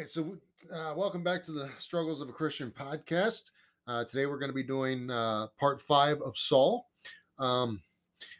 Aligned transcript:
right, 0.00 0.08
so 0.08 0.34
uh, 0.72 0.94
welcome 0.96 1.22
back 1.22 1.44
to 1.44 1.52
the 1.52 1.68
Struggles 1.78 2.22
of 2.22 2.30
a 2.30 2.32
Christian 2.32 2.70
podcast. 2.70 3.50
Uh, 3.86 4.02
today 4.02 4.24
we're 4.24 4.38
going 4.38 4.48
to 4.48 4.54
be 4.54 4.62
doing 4.62 5.10
uh, 5.10 5.48
part 5.58 5.78
five 5.78 6.22
of 6.22 6.38
Saul. 6.38 6.86
Um, 7.38 7.82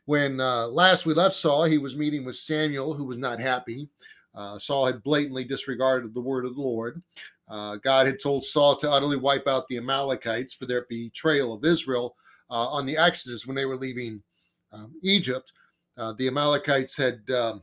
when 0.06 0.40
uh, 0.40 0.68
last 0.68 1.04
we 1.04 1.12
left 1.12 1.34
Saul, 1.34 1.64
he 1.64 1.76
was 1.76 1.94
meeting 1.96 2.24
with 2.24 2.36
Samuel, 2.36 2.94
who 2.94 3.04
was 3.04 3.18
not 3.18 3.40
happy. 3.40 3.90
Uh, 4.34 4.58
Saul 4.58 4.86
had 4.86 5.02
blatantly 5.02 5.44
disregarded 5.44 6.14
the 6.14 6.20
word 6.22 6.46
of 6.46 6.54
the 6.54 6.62
Lord. 6.62 7.02
Uh, 7.46 7.76
God 7.76 8.06
had 8.06 8.22
told 8.22 8.46
Saul 8.46 8.74
to 8.76 8.90
utterly 8.90 9.18
wipe 9.18 9.46
out 9.46 9.68
the 9.68 9.76
Amalekites 9.76 10.54
for 10.54 10.64
their 10.64 10.86
betrayal 10.88 11.52
of 11.52 11.66
Israel 11.66 12.16
on 12.48 12.86
the 12.86 12.96
Exodus 12.96 13.46
when 13.46 13.54
they 13.54 13.66
were 13.66 13.76
leaving 13.76 14.22
um, 14.72 14.94
Egypt. 15.02 15.52
the 15.98 16.26
Amalekites 16.26 16.96
had. 16.96 17.20
Um, 17.30 17.62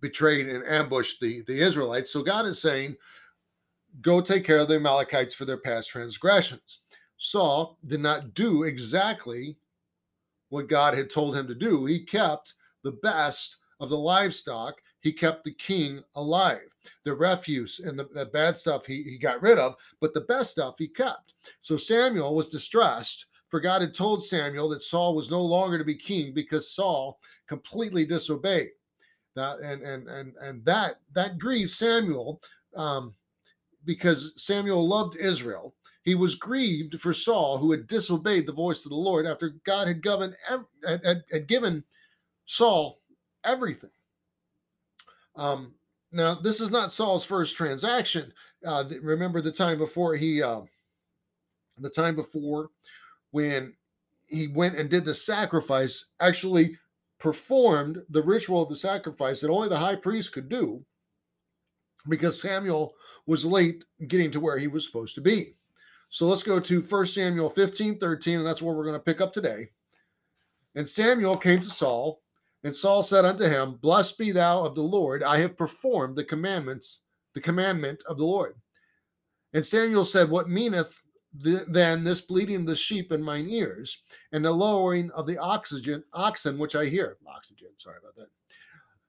betrayed 0.00 0.48
and 0.48 0.66
ambushed 0.66 1.20
the, 1.20 1.42
the 1.42 1.58
Israelites. 1.58 2.12
So 2.12 2.22
God 2.22 2.46
is 2.46 2.60
saying, 2.60 2.96
go 4.00 4.20
take 4.20 4.44
care 4.44 4.58
of 4.58 4.68
the 4.68 4.76
Amalekites 4.76 5.34
for 5.34 5.44
their 5.44 5.58
past 5.58 5.90
transgressions. 5.90 6.80
Saul 7.16 7.78
did 7.86 8.00
not 8.00 8.34
do 8.34 8.64
exactly 8.64 9.56
what 10.48 10.68
God 10.68 10.94
had 10.94 11.10
told 11.10 11.36
him 11.36 11.46
to 11.46 11.54
do. 11.54 11.84
He 11.84 12.00
kept 12.00 12.54
the 12.82 12.92
best 12.92 13.58
of 13.80 13.88
the 13.88 13.98
livestock, 13.98 14.76
he 15.00 15.12
kept 15.12 15.44
the 15.44 15.52
king 15.54 16.02
alive. 16.14 16.68
The 17.04 17.14
refuse 17.14 17.80
and 17.80 17.98
the, 17.98 18.08
the 18.14 18.26
bad 18.26 18.56
stuff 18.56 18.86
he, 18.86 19.02
he 19.02 19.18
got 19.18 19.42
rid 19.42 19.58
of, 19.58 19.74
but 20.00 20.14
the 20.14 20.22
best 20.22 20.52
stuff 20.52 20.76
he 20.78 20.88
kept. 20.88 21.34
So 21.60 21.76
Samuel 21.76 22.34
was 22.34 22.48
distressed 22.48 23.26
for 23.54 23.60
God 23.60 23.82
had 23.82 23.94
told 23.94 24.24
Samuel 24.24 24.68
that 24.70 24.82
Saul 24.82 25.14
was 25.14 25.30
no 25.30 25.40
longer 25.40 25.78
to 25.78 25.84
be 25.84 25.94
king 25.94 26.34
because 26.34 26.72
Saul 26.72 27.20
completely 27.46 28.04
disobeyed. 28.04 28.70
That 29.34 29.58
and 29.60 29.82
and 29.82 30.08
and 30.08 30.34
and 30.40 30.64
that 30.64 31.00
that 31.14 31.38
grieved 31.38 31.70
Samuel 31.70 32.40
um, 32.76 33.14
because 33.84 34.32
Samuel 34.36 34.86
loved 34.86 35.16
Israel. 35.16 35.74
He 36.02 36.14
was 36.14 36.34
grieved 36.34 37.00
for 37.00 37.14
Saul, 37.14 37.58
who 37.58 37.70
had 37.70 37.86
disobeyed 37.86 38.46
the 38.46 38.52
voice 38.52 38.84
of 38.84 38.90
the 38.90 38.96
Lord 38.96 39.26
after 39.26 39.50
God 39.64 39.88
had 39.88 40.02
given 40.02 40.34
had, 40.86 41.24
had 41.30 41.46
given 41.46 41.82
Saul 42.46 43.00
everything. 43.44 43.90
Um, 45.36 45.74
now, 46.12 46.36
this 46.36 46.60
is 46.60 46.70
not 46.70 46.92
Saul's 46.92 47.24
first 47.24 47.56
transaction. 47.56 48.32
Uh, 48.64 48.84
remember 49.02 49.40
the 49.40 49.50
time 49.50 49.78
before 49.78 50.14
he, 50.14 50.42
uh, 50.42 50.60
the 51.78 51.90
time 51.90 52.14
before 52.14 52.70
when 53.32 53.74
he 54.26 54.46
went 54.48 54.76
and 54.76 54.88
did 54.88 55.04
the 55.04 55.14
sacrifice. 55.14 56.12
Actually, 56.20 56.78
performed 57.24 58.02
the 58.10 58.22
ritual 58.22 58.62
of 58.62 58.68
the 58.68 58.76
sacrifice 58.76 59.40
that 59.40 59.48
only 59.48 59.66
the 59.66 59.78
high 59.78 59.96
priest 59.96 60.30
could 60.30 60.46
do 60.50 60.84
because 62.06 62.38
Samuel 62.38 62.94
was 63.24 63.46
late 63.46 63.82
getting 64.08 64.30
to 64.30 64.40
where 64.40 64.58
he 64.58 64.66
was 64.66 64.84
supposed 64.84 65.14
to 65.14 65.22
be. 65.22 65.54
So 66.10 66.26
let's 66.26 66.42
go 66.42 66.60
to 66.60 66.82
1 66.82 67.06
Samuel 67.06 67.48
15 67.48 67.98
13, 67.98 68.38
and 68.40 68.46
that's 68.46 68.60
where 68.60 68.74
we're 68.74 68.84
going 68.84 68.98
to 68.98 69.02
pick 69.02 69.22
up 69.22 69.32
today. 69.32 69.70
And 70.74 70.86
Samuel 70.86 71.38
came 71.38 71.62
to 71.62 71.70
Saul, 71.70 72.20
and 72.62 72.76
Saul 72.76 73.02
said 73.02 73.24
unto 73.24 73.44
him, 73.44 73.78
Blessed 73.80 74.18
be 74.18 74.30
thou 74.30 74.62
of 74.62 74.74
the 74.74 74.82
Lord, 74.82 75.22
I 75.22 75.38
have 75.38 75.56
performed 75.56 76.16
the 76.16 76.24
commandments, 76.24 77.04
the 77.32 77.40
commandment 77.40 78.02
of 78.06 78.18
the 78.18 78.26
Lord. 78.26 78.54
And 79.54 79.64
Samuel 79.64 80.04
said, 80.04 80.28
What 80.28 80.50
meaneth 80.50 81.00
the, 81.38 81.64
then 81.68 82.04
this 82.04 82.20
bleating 82.20 82.56
of 82.56 82.66
the 82.66 82.76
sheep 82.76 83.12
in 83.12 83.22
mine 83.22 83.48
ears, 83.48 84.02
and 84.32 84.44
the 84.44 84.50
lowering 84.50 85.10
of 85.12 85.26
the 85.26 85.38
oxygen 85.38 86.02
oxen 86.12 86.58
which 86.58 86.76
I 86.76 86.86
hear. 86.86 87.16
Oxygen, 87.26 87.68
sorry 87.78 87.98
about 88.00 88.14
that. 88.16 88.28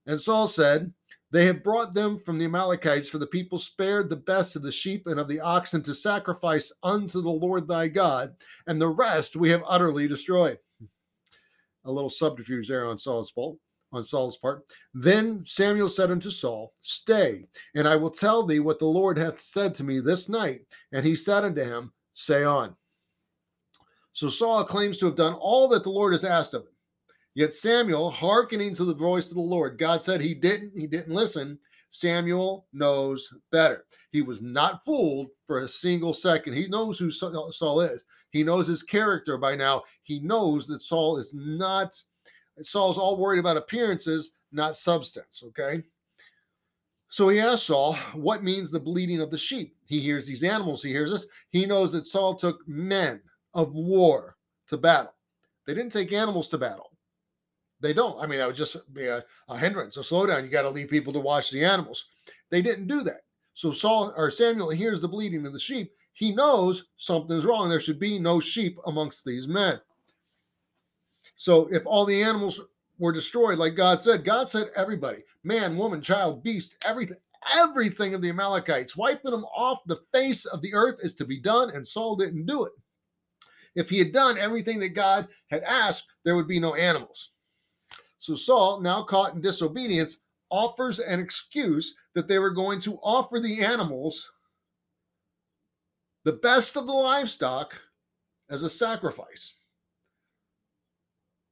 And 0.08 0.19
Saul 0.19 0.47
said, 0.47 0.91
They 1.31 1.46
have 1.46 1.63
brought 1.63 1.94
them 1.94 2.18
from 2.18 2.38
the 2.38 2.46
Amalekites, 2.46 3.09
for 3.09 3.18
the 3.18 3.28
people 3.28 3.59
spared 3.59 4.09
the 4.09 4.16
best 4.16 4.56
of 4.56 4.63
the 4.63 4.72
sheep 4.72 5.08
and 5.08 5.19
of 5.19 5.28
the 5.28 5.40
oxen 5.40 5.84
to 5.84 5.96
sacrifice 5.96 6.72
unto 6.84 7.22
the 7.22 7.30
Lord 7.30 7.68
thy 7.68 7.88
God, 7.88 8.36
and 8.68 8.81
the 8.81 8.88
rest 8.88 9.36
we 9.36 9.50
have 9.50 9.63
utterly 9.66 10.07
destroyed. 10.07 10.57
A 11.86 11.92
little 11.92 12.09
subterfuge 12.09 12.68
there 12.68 12.88
on 12.88 12.97
Saul's 12.97 13.31
part 13.31 13.57
on 13.96 14.03
Saul's 14.03 14.38
part. 14.38 14.66
Then 14.94 15.44
Samuel 15.46 15.90
said 15.90 16.12
unto 16.12 16.30
Saul, 16.30 16.74
Stay, 16.81 17.46
and 17.75 17.88
I 17.88 17.96
will 17.96 18.09
tell 18.09 18.46
thee 18.46 18.59
what 18.59 18.80
the 18.80 18.86
Lord 18.86 19.18
hath 19.18 19.40
said 19.40 19.74
to 19.75 19.84
me 19.84 20.00
this 20.00 20.28
night. 20.28 20.62
And 20.92 21.06
he 21.06 21.16
said 21.16 21.44
unto 21.44 21.63
him, 21.63 21.94
say 22.15 22.43
on. 22.43 22.75
So 24.13 24.29
Saul 24.29 24.63
claims 24.63 24.97
to 24.97 25.05
have 25.05 25.15
done 25.15 25.33
all 25.33 25.67
that 25.69 25.83
the 25.83 25.89
Lord 25.89 26.13
has 26.13 26.23
asked 26.23 26.53
of 26.53 26.63
him. 26.63 26.69
Yet 27.35 27.53
Samuel, 27.53 28.09
hearkening 28.09 28.73
to 28.75 28.85
the 28.85 28.93
voice 28.93 29.29
of 29.29 29.35
the 29.35 29.41
Lord, 29.41 29.77
God 29.77 30.01
said 30.01 30.21
he 30.21 30.33
didn't, 30.33 30.71
he 30.75 30.87
didn't 30.87 31.13
listen. 31.13 31.59
Samuel 31.89 32.65
knows 32.71 33.31
better. 33.51 33.85
He 34.11 34.21
was 34.21 34.41
not 34.41 34.83
fooled 34.85 35.27
for 35.45 35.59
a 35.59 35.69
single 35.69 36.13
second. 36.13 36.53
He 36.53 36.67
knows 36.69 36.97
who 36.97 37.11
Saul 37.11 37.81
is. 37.81 38.03
He 38.31 38.43
knows 38.43 38.67
his 38.67 38.83
character 38.83 39.37
by 39.37 39.55
now. 39.55 39.83
He 40.03 40.19
knows 40.21 40.65
that 40.67 40.81
Saul 40.81 41.17
is 41.17 41.33
not, 41.33 41.93
Saul's 42.61 42.97
all 42.97 43.17
worried 43.17 43.39
about 43.39 43.57
appearances, 43.57 44.31
not 44.53 44.77
substance. 44.77 45.43
Okay. 45.47 45.83
So 47.15 47.29
he 47.29 47.39
asked 47.39 47.67
Saul, 47.67 47.93
What 48.13 48.43
means 48.43 48.69
the 48.69 48.77
bleating 48.77 49.21
of 49.21 49.31
the 49.31 49.37
sheep? 49.37 49.73
He 49.85 50.01
hears 50.01 50.27
these 50.27 50.43
animals, 50.43 50.83
he 50.83 50.89
hears 50.89 51.11
this. 51.11 51.27
He 51.49 51.65
knows 51.65 51.93
that 51.93 52.05
Saul 52.05 52.35
took 52.35 52.67
men 52.67 53.21
of 53.53 53.73
war 53.73 54.35
to 54.67 54.75
battle. 54.75 55.13
They 55.65 55.73
didn't 55.73 55.93
take 55.93 56.11
animals 56.11 56.49
to 56.49 56.57
battle. 56.57 56.91
They 57.79 57.93
don't. 57.93 58.21
I 58.21 58.27
mean, 58.27 58.39
that 58.39 58.47
would 58.47 58.57
just 58.57 58.93
be 58.93 59.05
a, 59.05 59.23
a 59.47 59.57
hindrance, 59.57 59.95
a 59.95 60.01
slowdown. 60.01 60.43
You 60.43 60.49
got 60.49 60.63
to 60.63 60.69
leave 60.69 60.89
people 60.89 61.13
to 61.13 61.21
watch 61.21 61.51
the 61.51 61.63
animals. 61.63 62.09
They 62.49 62.61
didn't 62.61 62.87
do 62.87 63.01
that. 63.03 63.21
So 63.53 63.71
Saul 63.71 64.13
or 64.17 64.29
Samuel 64.29 64.71
hears 64.71 64.99
the 64.99 65.07
bleating 65.07 65.45
of 65.45 65.53
the 65.53 65.59
sheep. 65.59 65.93
He 66.11 66.35
knows 66.35 66.89
something's 66.97 67.45
wrong. 67.45 67.69
There 67.69 67.79
should 67.79 67.97
be 67.97 68.19
no 68.19 68.41
sheep 68.41 68.77
amongst 68.87 69.23
these 69.23 69.47
men. 69.47 69.79
So 71.37 71.73
if 71.73 71.83
all 71.85 72.05
the 72.05 72.21
animals 72.21 72.59
were 72.97 73.11
destroyed, 73.11 73.57
like 73.57 73.75
God 73.75 73.99
said. 73.99 74.23
God 74.23 74.49
said 74.49 74.69
everybody 74.75 75.23
man, 75.45 75.78
woman, 75.78 76.01
child, 76.01 76.44
beast, 76.44 76.75
everything, 76.85 77.17
everything 77.53 78.13
of 78.13 78.22
the 78.22 78.29
Amalekites, 78.29 78.97
wiping 78.97 79.31
them 79.31 79.45
off 79.56 79.83
the 79.85 80.01
face 80.11 80.45
of 80.45 80.61
the 80.61 80.73
earth 80.73 81.00
is 81.01 81.16
to 81.16 81.25
be 81.25 81.39
done, 81.39 81.69
and 81.72 81.88
Saul 81.88 82.16
didn't 82.16 82.45
do 82.45 82.66
it. 82.66 82.73
If 83.75 83.89
he 83.89 84.00
had 84.00 84.11
done 84.11 84.38
everything 84.38 84.79
that 84.79 84.89
God 84.89 85.28
had 85.51 85.63
asked, 85.63 86.07
there 86.23 86.35
would 86.35 86.47
be 86.47 86.59
no 86.59 86.75
animals. 86.75 87.31
So 88.19 88.35
Saul, 88.35 88.81
now 88.81 89.03
caught 89.03 89.35
in 89.35 89.41
disobedience, 89.41 90.22
offers 90.50 91.00
an 91.00 91.19
excuse 91.19 91.95
that 92.13 92.27
they 92.27 92.39
were 92.39 92.51
going 92.51 92.79
to 92.81 92.97
offer 93.03 93.39
the 93.39 93.63
animals 93.63 94.31
the 96.23 96.33
best 96.33 96.75
of 96.75 96.88
the 96.88 96.94
livestock 96.94 97.79
as 98.50 98.63
a 98.63 98.69
sacrifice. 98.69 99.56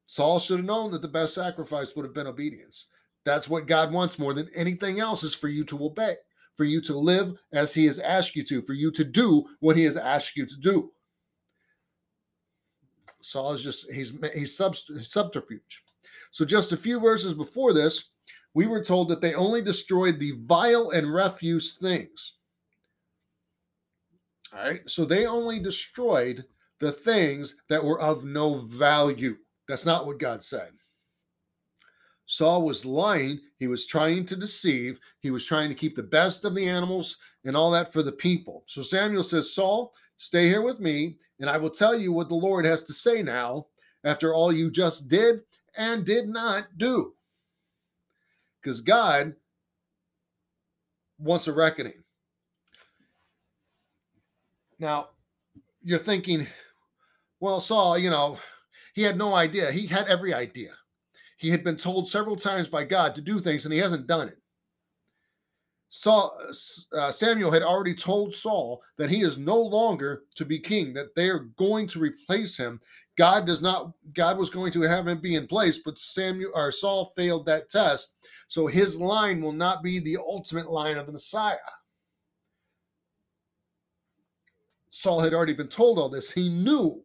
Saul 0.07 0.39
should 0.39 0.57
have 0.57 0.65
known 0.65 0.91
that 0.91 1.01
the 1.01 1.07
best 1.07 1.35
sacrifice 1.35 1.95
would 1.95 2.05
have 2.05 2.13
been 2.13 2.27
obedience. 2.27 2.87
That's 3.25 3.49
what 3.49 3.67
God 3.67 3.91
wants 3.93 4.19
more 4.19 4.33
than 4.33 4.49
anything 4.53 4.99
else 4.99 5.23
is 5.23 5.33
for 5.33 5.47
you 5.47 5.63
to 5.65 5.85
obey, 5.85 6.15
for 6.55 6.65
you 6.65 6.81
to 6.81 6.97
live 6.97 7.39
as 7.53 7.73
he 7.73 7.85
has 7.85 7.99
asked 7.99 8.35
you 8.35 8.43
to, 8.45 8.61
for 8.61 8.73
you 8.73 8.91
to 8.91 9.03
do 9.03 9.45
what 9.59 9.77
he 9.77 9.83
has 9.85 9.97
asked 9.97 10.35
you 10.35 10.45
to 10.45 10.57
do. 10.57 10.91
Saul 13.21 13.53
is 13.53 13.63
just 13.63 13.89
he's 13.91 14.17
he's 14.33 14.57
subterfuge. 14.57 15.83
So 16.31 16.43
just 16.43 16.71
a 16.71 16.77
few 16.77 16.99
verses 16.99 17.33
before 17.33 17.71
this, 17.71 18.09
we 18.53 18.67
were 18.67 18.83
told 18.83 19.07
that 19.09 19.21
they 19.21 19.33
only 19.33 19.61
destroyed 19.61 20.19
the 20.19 20.33
vile 20.45 20.89
and 20.89 21.13
refuse 21.13 21.73
things. 21.75 22.33
All 24.53 24.63
right. 24.63 24.81
So 24.87 25.05
they 25.05 25.25
only 25.25 25.59
destroyed 25.59 26.43
the 26.79 26.91
things 26.91 27.55
that 27.69 27.83
were 27.83 28.01
of 28.01 28.25
no 28.25 28.55
value. 28.55 29.37
That's 29.67 29.85
not 29.85 30.05
what 30.05 30.19
God 30.19 30.43
said. 30.43 30.71
Saul 32.33 32.63
was 32.63 32.83
lying. 32.83 33.39
He 33.59 33.67
was 33.67 33.85
trying 33.85 34.25
to 34.25 34.35
deceive. 34.35 34.99
He 35.19 35.29
was 35.29 35.45
trying 35.45 35.69
to 35.69 35.75
keep 35.75 35.95
the 35.95 36.01
best 36.01 36.45
of 36.45 36.55
the 36.55 36.67
animals 36.67 37.17
and 37.45 37.55
all 37.55 37.69
that 37.69 37.93
for 37.93 38.01
the 38.01 38.11
people. 38.11 38.63
So 38.65 38.81
Samuel 38.81 39.23
says, 39.23 39.53
Saul, 39.53 39.93
stay 40.17 40.47
here 40.47 40.63
with 40.63 40.79
me, 40.79 41.17
and 41.39 41.47
I 41.47 41.57
will 41.57 41.69
tell 41.69 41.93
you 41.93 42.11
what 42.11 42.29
the 42.29 42.35
Lord 42.35 42.65
has 42.65 42.85
to 42.85 42.93
say 42.93 43.21
now 43.21 43.67
after 44.03 44.33
all 44.33 44.51
you 44.51 44.71
just 44.71 45.09
did 45.09 45.41
and 45.77 46.07
did 46.07 46.27
not 46.27 46.63
do. 46.77 47.13
Because 48.63 48.81
God 48.81 49.35
wants 51.19 51.47
a 51.47 51.53
reckoning. 51.53 52.01
Now, 54.79 55.09
you're 55.83 55.99
thinking, 55.99 56.47
well, 57.39 57.61
Saul, 57.61 57.95
you 57.95 58.09
know, 58.09 58.39
he 58.95 59.03
had 59.03 59.19
no 59.19 59.35
idea. 59.35 59.71
He 59.71 59.85
had 59.85 60.07
every 60.07 60.33
idea. 60.33 60.71
He 61.43 61.49
had 61.49 61.61
been 61.61 61.75
told 61.75 62.07
several 62.07 62.37
times 62.37 62.69
by 62.69 62.85
God 62.85 63.13
to 63.15 63.21
do 63.21 63.41
things, 63.41 63.65
and 63.65 63.73
he 63.73 63.79
hasn't 63.79 64.07
done 64.07 64.29
it. 64.29 64.37
Saul, 65.89 66.39
uh, 66.41 66.97
uh, 66.97 67.11
Samuel 67.11 67.51
had 67.51 67.63
already 67.63 67.93
told 67.93 68.33
Saul 68.33 68.81
that 68.97 69.09
he 69.09 69.23
is 69.23 69.37
no 69.37 69.61
longer 69.61 70.23
to 70.35 70.45
be 70.45 70.57
king; 70.57 70.93
that 70.93 71.13
they 71.15 71.29
are 71.29 71.49
going 71.57 71.85
to 71.87 71.99
replace 71.99 72.55
him. 72.55 72.79
God 73.17 73.45
does 73.45 73.61
not. 73.61 73.91
God 74.13 74.37
was 74.37 74.49
going 74.49 74.71
to 74.71 74.81
have 74.83 75.05
him 75.05 75.19
be 75.19 75.35
in 75.35 75.45
place, 75.45 75.79
but 75.83 75.99
Samuel 75.99 76.53
or 76.55 76.71
Saul 76.71 77.11
failed 77.17 77.45
that 77.47 77.69
test, 77.69 78.15
so 78.47 78.65
his 78.65 79.01
line 79.01 79.41
will 79.41 79.51
not 79.51 79.83
be 79.83 79.99
the 79.99 80.15
ultimate 80.15 80.71
line 80.71 80.97
of 80.97 81.07
the 81.07 81.11
Messiah. 81.11 81.57
Saul 84.91 85.19
had 85.19 85.33
already 85.33 85.53
been 85.53 85.67
told 85.67 85.99
all 85.99 86.07
this. 86.07 86.31
He 86.31 86.47
knew 86.47 87.03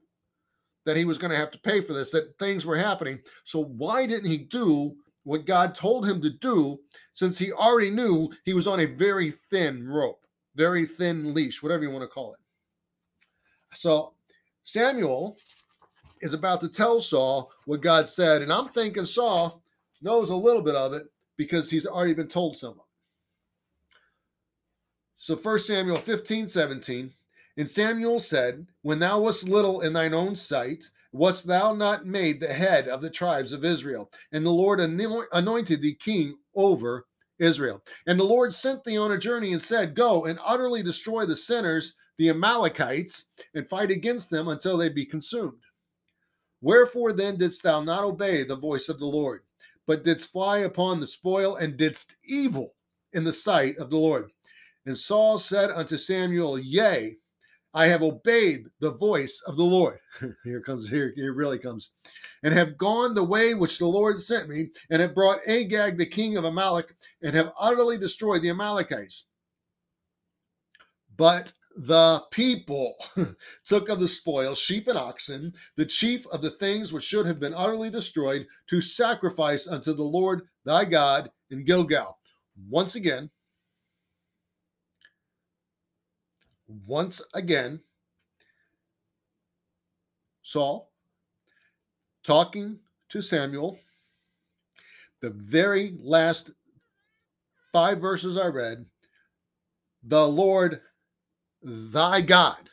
that 0.89 0.97
he 0.97 1.05
was 1.05 1.19
going 1.19 1.31
to 1.31 1.37
have 1.37 1.51
to 1.51 1.59
pay 1.59 1.83
for 1.83 1.93
this, 1.93 2.11
that 2.11 2.39
things 2.39 2.65
were 2.65 2.79
happening. 2.79 3.19
So 3.45 3.65
why 3.65 4.07
didn't 4.07 4.31
he 4.31 4.39
do 4.39 4.97
what 5.25 5.45
God 5.45 5.75
told 5.75 6.09
him 6.09 6.19
to 6.23 6.31
do 6.31 6.81
since 7.13 7.37
he 7.37 7.53
already 7.53 7.91
knew 7.91 8.33
he 8.47 8.55
was 8.55 8.67
on 8.67 8.81
a 8.81 8.87
very 8.87 9.33
thin 9.51 9.87
rope, 9.87 10.25
very 10.55 10.87
thin 10.87 11.35
leash, 11.35 11.63
whatever 11.63 11.83
you 11.83 11.91
want 11.91 12.05
to 12.05 12.09
call 12.09 12.33
it? 12.33 12.39
So 13.77 14.15
Samuel 14.63 15.37
is 16.23 16.33
about 16.33 16.63
to 16.63 16.71
tell 16.71 17.03
Saul 17.03 17.53
what 17.67 17.83
God 17.83 18.09
said. 18.09 18.41
And 18.41 18.51
I'm 18.51 18.69
thinking 18.69 19.05
Saul 19.05 19.63
knows 20.01 20.31
a 20.31 20.35
little 20.35 20.63
bit 20.63 20.75
of 20.75 20.95
it 20.95 21.03
because 21.37 21.69
he's 21.69 21.85
already 21.85 22.15
been 22.15 22.29
told 22.29 22.57
some 22.57 22.71
of 22.71 22.77
it. 22.77 22.83
So 25.19 25.37
1 25.37 25.59
Samuel 25.59 25.99
15, 25.99 26.49
17. 26.49 27.13
And 27.59 27.69
Samuel 27.69 28.21
said, 28.21 28.65
When 28.83 29.01
thou 29.01 29.21
wast 29.21 29.49
little 29.49 29.81
in 29.81 29.93
thine 29.93 30.15
own 30.15 30.37
sight, 30.37 30.89
wast 31.11 31.45
thou 31.45 31.75
not 31.75 32.07
made 32.07 32.41
the 32.41 32.53
head 32.53 32.87
of 32.87 33.03
the 33.03 33.11
tribes 33.11 33.53
of 33.53 33.65
Israel? 33.65 34.13
And 34.31 34.47
the 34.47 34.51
Lord 34.51 34.79
anointed 34.79 35.83
thee 35.83 35.97
king 35.97 36.39
over 36.55 37.07
Israel. 37.41 37.83
And 38.07 38.19
the 38.19 38.25
Lord 38.25 38.55
sent 38.55 38.85
thee 38.85 38.97
on 38.97 39.11
a 39.11 39.19
journey 39.19 39.53
and 39.53 39.61
said, 39.61 39.97
Go 39.97 40.27
and 40.27 40.39
utterly 40.45 40.85
destroy 40.85 41.27
the 41.27 41.37
sinners, 41.37 41.97
the 42.17 42.31
Amalekites, 42.31 43.27
and 43.55 43.69
fight 43.69 43.91
against 43.91 44.31
them 44.31 44.47
until 44.47 44.77
they 44.77 44.89
be 44.89 45.05
consumed. 45.05 45.59
Wherefore 46.61 47.13
then 47.13 47.39
didst 47.39 47.65
thou 47.65 47.81
not 47.83 48.05
obey 48.05 48.45
the 48.45 48.57
voice 48.57 48.89
of 48.89 49.01
the 49.01 49.07
Lord, 49.07 49.43
but 49.85 50.05
didst 50.05 50.31
fly 50.31 50.59
upon 50.61 51.01
the 51.01 51.07
spoil 51.09 51.57
and 51.57 51.77
didst 51.77 52.19
evil 52.25 52.75
in 53.15 53.25
the 53.25 53.33
sight 53.33 53.77
of 53.79 53.91
the 53.91 53.97
Lord? 53.97 54.31
And 54.87 54.97
Saul 54.97 55.41
said 55.41 55.71
unto 55.71 55.97
Samuel, 55.99 56.59
Yea, 56.59 57.17
I 57.75 57.87
have 57.87 58.03
obeyed 58.03 58.67
the 58.81 58.93
voice 58.93 59.43
of 59.47 59.57
the 59.57 59.65
Lord. 59.65 59.99
here 60.45 60.61
comes, 60.61 60.89
here, 60.89 61.13
here 61.15 61.35
really 61.35 61.59
comes. 61.59 61.91
And 62.43 62.55
have 62.55 62.79
gone 62.79 63.15
the 63.15 63.25
way 63.25 63.55
which 63.55 63.79
the 63.79 63.87
Lord 63.87 64.19
sent 64.19 64.49
me, 64.49 64.71
and 64.91 65.03
have 65.03 65.15
brought 65.15 65.47
Agag 65.47 65.99
the 65.99 66.07
king 66.07 66.37
of 66.37 66.45
Amalek, 66.45 66.95
and 67.23 67.35
have 67.35 67.53
utterly 67.59 67.99
destroyed 67.99 68.43
the 68.43 68.51
Amalekites. 68.51 69.25
But 71.17 71.53
the 71.77 72.25
people 72.31 72.97
took 73.65 73.89
of 73.89 74.01
the 74.01 74.09
spoil 74.09 74.55
sheep 74.55 74.89
and 74.89 74.99
oxen, 74.99 75.53
the 75.77 75.87
chief 75.87 76.27
of 76.29 76.43
the 76.43 76.51
things 76.51 76.93
which 76.93 77.05
should 77.05 77.27
have 77.27 77.39
been 77.39 77.55
utterly 77.55 77.91
destroyed, 77.91 78.47
to 78.69 78.81
sacrifice 78.81 79.69
unto 79.69 79.93
the 79.93 80.03
Lord 80.03 80.43
thy 80.65 80.85
God 80.85 81.31
in 81.51 81.65
Gilgal. 81.65 82.19
Once 82.69 82.95
again, 82.95 83.31
once 86.87 87.23
again, 87.35 87.81
Saul 90.43 90.91
talking 92.25 92.79
to 93.09 93.23
Samuel. 93.23 93.79
The 95.21 95.31
very 95.31 95.97
last 96.01 96.53
five 97.73 98.01
verses 98.01 98.37
I 98.37 98.47
read, 98.49 98.85
the 100.05 100.27
Lord 100.27 100.81
thy 101.63 102.21
God 102.21 102.71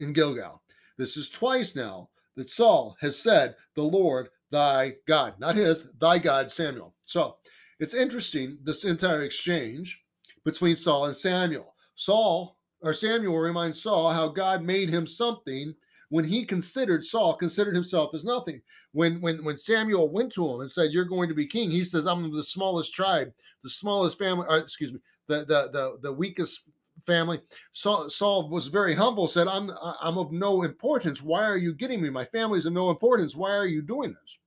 in 0.00 0.12
Gilgal. 0.12 0.62
This 0.98 1.16
is 1.16 1.30
twice 1.30 1.74
now 1.74 2.10
that 2.36 2.50
Saul 2.50 2.96
has 3.00 3.18
said, 3.18 3.56
the 3.74 3.82
Lord 3.82 4.28
thy 4.50 4.94
God, 5.08 5.34
not 5.38 5.56
his, 5.56 5.88
thy 5.98 6.18
God, 6.18 6.50
Samuel. 6.50 6.94
So 7.06 7.36
it's 7.78 7.94
interesting, 7.94 8.58
this 8.62 8.84
entire 8.84 9.22
exchange 9.22 10.02
between 10.44 10.76
Saul 10.76 11.06
and 11.06 11.16
Samuel. 11.16 11.74
Saul, 11.96 12.58
or 12.82 12.92
Samuel 12.92 13.38
reminds 13.38 13.82
Saul 13.82 14.10
how 14.10 14.28
God 14.28 14.62
made 14.62 14.88
him 14.88 15.06
something 15.06 15.74
when 16.08 16.24
he 16.24 16.44
considered 16.44 17.04
Saul 17.04 17.36
considered 17.36 17.74
himself 17.74 18.14
as 18.14 18.24
nothing. 18.24 18.60
When 18.92 19.20
when 19.20 19.44
when 19.44 19.56
Samuel 19.56 20.10
went 20.10 20.32
to 20.32 20.48
him 20.48 20.60
and 20.60 20.70
said, 20.70 20.92
"You're 20.92 21.04
going 21.04 21.28
to 21.28 21.34
be 21.34 21.46
king," 21.46 21.70
he 21.70 21.84
says, 21.84 22.06
"I'm 22.06 22.30
the 22.30 22.44
smallest 22.44 22.92
tribe, 22.92 23.32
the 23.62 23.70
smallest 23.70 24.18
family. 24.18 24.46
Or, 24.48 24.58
excuse 24.58 24.92
me, 24.92 25.00
the 25.26 25.44
the 25.44 25.70
the 25.72 25.98
the 26.02 26.12
weakest 26.12 26.64
family. 27.06 27.40
Saul, 27.72 28.10
Saul 28.10 28.48
was 28.48 28.68
very 28.68 28.94
humble, 28.94 29.28
said, 29.28 29.48
I'm, 29.48 29.70
I'm 30.00 30.18
of 30.18 30.32
no 30.32 30.62
importance. 30.62 31.22
Why 31.22 31.44
are 31.44 31.56
you 31.56 31.74
getting 31.74 32.02
me? 32.02 32.10
My 32.10 32.24
family's 32.24 32.66
of 32.66 32.72
no 32.72 32.90
importance. 32.90 33.34
Why 33.34 33.50
are 33.50 33.66
you 33.66 33.82
doing 33.82 34.10
this? 34.10 34.38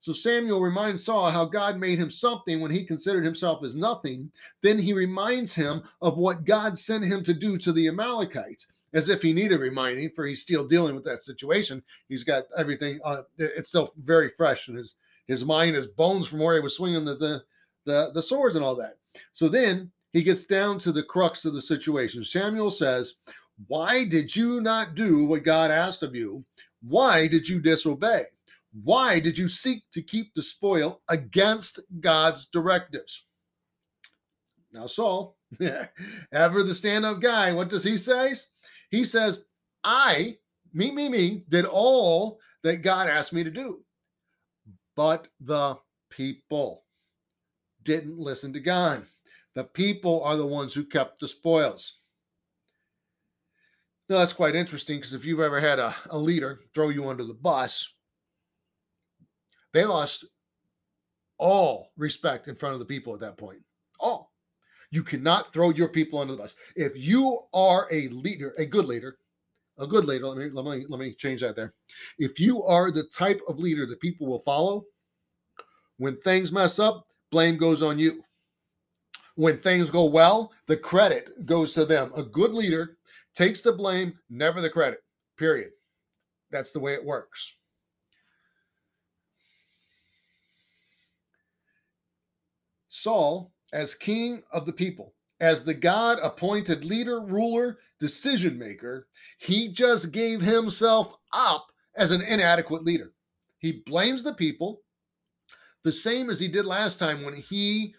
So 0.00 0.12
Samuel 0.12 0.60
reminds 0.60 1.04
Saul 1.04 1.30
how 1.30 1.44
God 1.44 1.76
made 1.76 1.98
him 1.98 2.10
something 2.10 2.60
when 2.60 2.70
he 2.70 2.84
considered 2.84 3.24
himself 3.24 3.64
as 3.64 3.74
nothing. 3.74 4.30
Then 4.62 4.78
he 4.78 4.92
reminds 4.92 5.54
him 5.54 5.82
of 6.00 6.16
what 6.16 6.44
God 6.44 6.78
sent 6.78 7.04
him 7.04 7.24
to 7.24 7.34
do 7.34 7.58
to 7.58 7.72
the 7.72 7.88
Amalekites, 7.88 8.68
as 8.94 9.08
if 9.08 9.22
he 9.22 9.32
needed 9.32 9.60
reminding, 9.60 10.10
for 10.14 10.26
he's 10.26 10.42
still 10.42 10.66
dealing 10.66 10.94
with 10.94 11.04
that 11.04 11.22
situation. 11.22 11.82
He's 12.08 12.24
got 12.24 12.44
everything; 12.56 13.00
uh, 13.04 13.22
it's 13.38 13.68
still 13.68 13.92
very 14.02 14.30
fresh 14.36 14.68
in 14.68 14.76
his 14.76 14.94
his 15.26 15.44
mind, 15.44 15.74
his 15.76 15.88
bones 15.88 16.26
from 16.26 16.38
where 16.38 16.54
he 16.54 16.60
was 16.60 16.76
swinging 16.76 17.04
the, 17.04 17.16
the 17.16 17.42
the 17.84 18.10
the 18.14 18.22
swords 18.22 18.54
and 18.54 18.64
all 18.64 18.76
that. 18.76 18.98
So 19.34 19.48
then 19.48 19.90
he 20.12 20.22
gets 20.22 20.44
down 20.44 20.78
to 20.80 20.92
the 20.92 21.02
crux 21.02 21.44
of 21.44 21.54
the 21.54 21.62
situation. 21.62 22.24
Samuel 22.24 22.70
says, 22.70 23.14
Why 23.66 24.04
did 24.04 24.34
you 24.34 24.60
not 24.60 24.94
do 24.94 25.26
what 25.26 25.42
God 25.42 25.70
asked 25.70 26.02
of 26.02 26.14
you? 26.14 26.44
Why 26.82 27.26
did 27.26 27.48
you 27.48 27.60
disobey? 27.60 28.24
Why 28.72 29.20
did 29.20 29.38
you 29.38 29.48
seek 29.48 29.84
to 29.92 30.02
keep 30.02 30.34
the 30.34 30.42
spoil 30.42 31.00
against 31.08 31.80
God's 32.00 32.46
directives? 32.46 33.24
Now, 34.72 34.86
Saul, 34.86 35.36
ever 36.32 36.62
the 36.62 36.74
stand 36.74 37.04
up 37.04 37.20
guy, 37.20 37.52
what 37.52 37.70
does 37.70 37.84
he 37.84 37.96
say? 37.96 38.34
He 38.90 39.04
says, 39.04 39.44
I, 39.84 40.36
me, 40.72 40.90
me, 40.90 41.08
me, 41.08 41.44
did 41.48 41.64
all 41.64 42.38
that 42.62 42.82
God 42.82 43.08
asked 43.08 43.32
me 43.32 43.44
to 43.44 43.50
do. 43.50 43.82
But 44.96 45.28
the 45.40 45.78
people 46.10 46.84
didn't 47.84 48.18
listen 48.18 48.52
to 48.52 48.60
God. 48.60 49.04
The 49.54 49.64
people 49.64 50.22
are 50.24 50.36
the 50.36 50.46
ones 50.46 50.74
who 50.74 50.84
kept 50.84 51.20
the 51.20 51.28
spoils. 51.28 51.94
Now, 54.08 54.18
that's 54.18 54.32
quite 54.32 54.54
interesting 54.54 54.96
because 54.96 55.14
if 55.14 55.24
you've 55.24 55.40
ever 55.40 55.60
had 55.60 55.78
a, 55.78 55.94
a 56.10 56.18
leader 56.18 56.60
throw 56.74 56.88
you 56.88 57.08
under 57.08 57.24
the 57.24 57.34
bus, 57.34 57.92
they 59.72 59.84
lost 59.84 60.26
all 61.38 61.92
respect 61.96 62.48
in 62.48 62.54
front 62.54 62.74
of 62.74 62.78
the 62.78 62.84
people 62.84 63.14
at 63.14 63.20
that 63.20 63.36
point. 63.36 63.60
All. 64.00 64.32
You 64.90 65.02
cannot 65.02 65.52
throw 65.52 65.70
your 65.70 65.88
people 65.88 66.18
under 66.18 66.32
the 66.34 66.42
bus. 66.42 66.54
If 66.74 66.92
you 66.96 67.40
are 67.52 67.86
a 67.92 68.08
leader, 68.08 68.54
a 68.58 68.64
good 68.64 68.86
leader, 68.86 69.18
a 69.76 69.86
good 69.86 70.06
leader, 70.06 70.26
let 70.26 70.38
me 70.38 70.50
let 70.50 70.64
me 70.64 70.86
let 70.88 70.98
me 70.98 71.12
change 71.12 71.42
that 71.42 71.56
there. 71.56 71.74
If 72.18 72.40
you 72.40 72.64
are 72.64 72.90
the 72.90 73.04
type 73.04 73.40
of 73.46 73.58
leader 73.58 73.84
that 73.86 74.00
people 74.00 74.26
will 74.26 74.40
follow, 74.40 74.86
when 75.98 76.16
things 76.16 76.52
mess 76.52 76.78
up, 76.78 77.06
blame 77.30 77.58
goes 77.58 77.82
on 77.82 77.98
you 77.98 78.24
when 79.38 79.56
things 79.58 79.88
go 79.88 80.04
well, 80.04 80.50
the 80.66 80.76
credit 80.76 81.46
goes 81.46 81.72
to 81.72 81.84
them. 81.84 82.10
A 82.16 82.24
good 82.24 82.50
leader 82.50 82.96
takes 83.36 83.62
the 83.62 83.70
blame, 83.70 84.18
never 84.28 84.60
the 84.60 84.68
credit. 84.68 84.98
Period. 85.38 85.70
That's 86.50 86.72
the 86.72 86.80
way 86.80 86.94
it 86.94 87.04
works. 87.04 87.54
Saul, 93.02 93.52
as 93.72 93.94
king 93.94 94.42
of 94.52 94.66
the 94.66 94.72
people, 94.72 95.14
as 95.40 95.64
the 95.64 95.74
God 95.74 96.18
appointed 96.22 96.84
leader, 96.84 97.20
ruler, 97.20 97.78
decision 98.00 98.58
maker, 98.58 99.08
he 99.38 99.68
just 99.68 100.12
gave 100.12 100.40
himself 100.40 101.14
up 101.32 101.66
as 101.96 102.10
an 102.10 102.22
inadequate 102.22 102.84
leader. 102.84 103.12
He 103.58 103.82
blames 103.86 104.22
the 104.22 104.34
people 104.34 104.82
the 105.84 105.92
same 105.92 106.28
as 106.30 106.40
he 106.40 106.48
did 106.48 106.64
last 106.66 106.98
time 106.98 107.24
when 107.24 107.36
he 107.36 107.94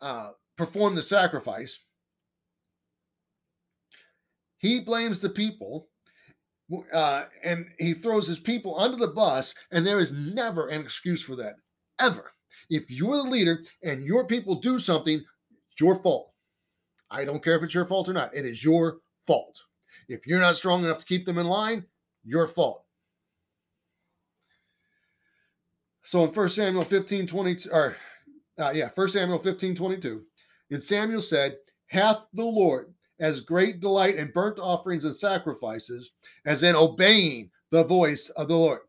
uh, 0.00 0.30
perform 0.56 0.94
the 0.94 1.02
sacrifice. 1.02 1.80
He 4.58 4.80
blames 4.80 5.20
the 5.20 5.30
people 5.30 5.88
uh, 6.92 7.24
and 7.44 7.66
he 7.78 7.94
throws 7.94 8.26
his 8.26 8.38
people 8.38 8.78
under 8.78 8.96
the 8.96 9.08
bus, 9.08 9.54
and 9.70 9.86
there 9.86 10.00
is 10.00 10.12
never 10.12 10.68
an 10.68 10.80
excuse 10.80 11.22
for 11.22 11.36
that, 11.36 11.56
ever. 11.98 12.32
If 12.70 12.90
you're 12.90 13.16
the 13.16 13.30
leader 13.30 13.60
and 13.82 14.04
your 14.04 14.26
people 14.26 14.56
do 14.56 14.78
something, 14.78 15.16
it's 15.16 15.80
your 15.80 15.96
fault. 15.96 16.32
I 17.10 17.24
don't 17.24 17.42
care 17.42 17.56
if 17.56 17.62
it's 17.62 17.74
your 17.74 17.86
fault 17.86 18.08
or 18.08 18.12
not, 18.12 18.34
it 18.34 18.44
is 18.44 18.64
your 18.64 18.98
fault. 19.26 19.62
If 20.08 20.26
you're 20.26 20.40
not 20.40 20.56
strong 20.56 20.84
enough 20.84 20.98
to 20.98 21.06
keep 21.06 21.24
them 21.24 21.38
in 21.38 21.46
line, 21.46 21.84
your 22.24 22.46
fault. 22.46 22.84
So 26.04 26.24
in 26.24 26.30
1 26.30 26.48
Samuel 26.50 26.84
15 26.84 27.26
22, 27.26 27.70
or 27.72 27.96
uh, 28.58 28.70
yeah, 28.74 28.90
1 28.94 29.08
Samuel 29.08 29.38
15 29.38 29.74
22, 29.74 30.22
and 30.70 30.82
Samuel 30.82 31.22
said, 31.22 31.56
Hath 31.88 32.22
the 32.32 32.44
Lord 32.44 32.92
as 33.18 33.40
great 33.40 33.80
delight 33.80 34.16
in 34.16 34.30
burnt 34.32 34.58
offerings 34.58 35.04
and 35.04 35.14
sacrifices 35.14 36.10
as 36.44 36.62
in 36.62 36.76
obeying 36.76 37.50
the 37.70 37.84
voice 37.84 38.28
of 38.30 38.48
the 38.48 38.56
Lord? 38.56 38.80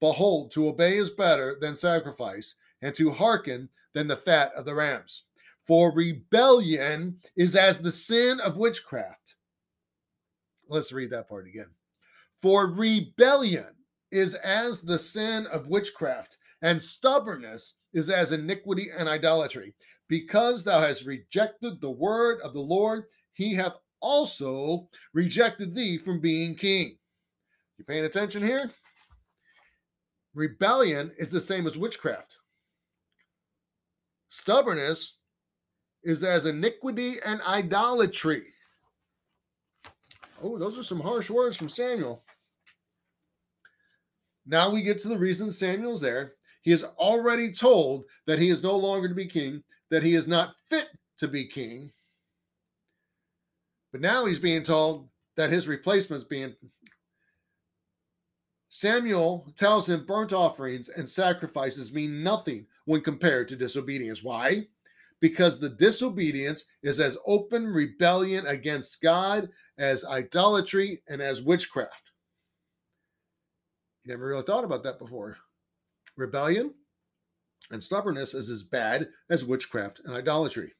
Behold, 0.00 0.52
to 0.52 0.68
obey 0.68 0.96
is 0.96 1.10
better 1.10 1.56
than 1.60 1.74
sacrifice, 1.74 2.54
and 2.82 2.94
to 2.94 3.10
hearken 3.10 3.68
than 3.94 4.06
the 4.06 4.16
fat 4.16 4.52
of 4.54 4.64
the 4.64 4.74
rams. 4.74 5.24
For 5.66 5.92
rebellion 5.92 7.18
is 7.36 7.56
as 7.56 7.78
the 7.78 7.92
sin 7.92 8.40
of 8.40 8.56
witchcraft, 8.56 9.34
Let's 10.68 10.92
read 10.92 11.10
that 11.10 11.28
part 11.28 11.46
again. 11.46 11.70
For 12.42 12.66
rebellion 12.70 13.74
is 14.10 14.34
as 14.34 14.82
the 14.82 14.98
sin 14.98 15.46
of 15.46 15.68
witchcraft, 15.68 16.36
and 16.62 16.82
stubbornness 16.82 17.74
is 17.92 18.10
as 18.10 18.32
iniquity 18.32 18.88
and 18.96 19.08
idolatry. 19.08 19.74
Because 20.08 20.64
thou 20.64 20.80
hast 20.80 21.04
rejected 21.04 21.80
the 21.80 21.90
word 21.90 22.40
of 22.42 22.52
the 22.52 22.60
Lord, 22.60 23.04
he 23.32 23.54
hath 23.54 23.76
also 24.00 24.88
rejected 25.12 25.74
thee 25.74 25.98
from 25.98 26.20
being 26.20 26.54
king. 26.54 26.96
You 27.78 27.84
paying 27.84 28.04
attention 28.04 28.42
here? 28.42 28.70
Rebellion 30.38 31.10
is 31.18 31.32
the 31.32 31.40
same 31.40 31.66
as 31.66 31.76
witchcraft. 31.76 32.38
Stubbornness 34.28 35.16
is 36.04 36.22
as 36.22 36.46
iniquity 36.46 37.16
and 37.24 37.42
idolatry. 37.42 38.44
Oh, 40.40 40.56
those 40.56 40.78
are 40.78 40.84
some 40.84 41.00
harsh 41.00 41.28
words 41.28 41.56
from 41.56 41.68
Samuel. 41.68 42.22
Now 44.46 44.70
we 44.70 44.82
get 44.82 45.00
to 45.00 45.08
the 45.08 45.18
reason 45.18 45.50
Samuel's 45.50 46.00
there. 46.00 46.34
He 46.62 46.70
is 46.70 46.84
already 46.84 47.52
told 47.52 48.04
that 48.26 48.38
he 48.38 48.48
is 48.48 48.62
no 48.62 48.76
longer 48.76 49.08
to 49.08 49.14
be 49.16 49.26
king, 49.26 49.64
that 49.90 50.04
he 50.04 50.14
is 50.14 50.28
not 50.28 50.54
fit 50.70 50.88
to 51.18 51.26
be 51.26 51.48
king. 51.48 51.90
But 53.90 54.02
now 54.02 54.24
he's 54.24 54.38
being 54.38 54.62
told 54.62 55.08
that 55.36 55.50
his 55.50 55.66
replacement 55.66 56.22
is 56.22 56.28
being. 56.28 56.54
Samuel 58.68 59.50
tells 59.56 59.88
him 59.88 60.04
burnt 60.04 60.32
offerings 60.32 60.88
and 60.90 61.08
sacrifices 61.08 61.92
mean 61.92 62.22
nothing 62.22 62.66
when 62.84 63.00
compared 63.00 63.48
to 63.48 63.56
disobedience. 63.56 64.22
Why? 64.22 64.66
Because 65.20 65.58
the 65.58 65.70
disobedience 65.70 66.66
is 66.82 67.00
as 67.00 67.18
open 67.26 67.66
rebellion 67.66 68.46
against 68.46 69.00
God 69.00 69.48
as 69.78 70.04
idolatry 70.04 71.02
and 71.08 71.20
as 71.20 71.42
witchcraft. 71.42 72.10
You 74.04 74.12
never 74.12 74.26
really 74.28 74.42
thought 74.42 74.64
about 74.64 74.82
that 74.84 74.98
before. 74.98 75.38
Rebellion 76.16 76.74
and 77.70 77.82
stubbornness 77.82 78.34
is 78.34 78.50
as 78.50 78.62
bad 78.62 79.08
as 79.30 79.44
witchcraft 79.44 80.00
and 80.04 80.14
idolatry. 80.14 80.72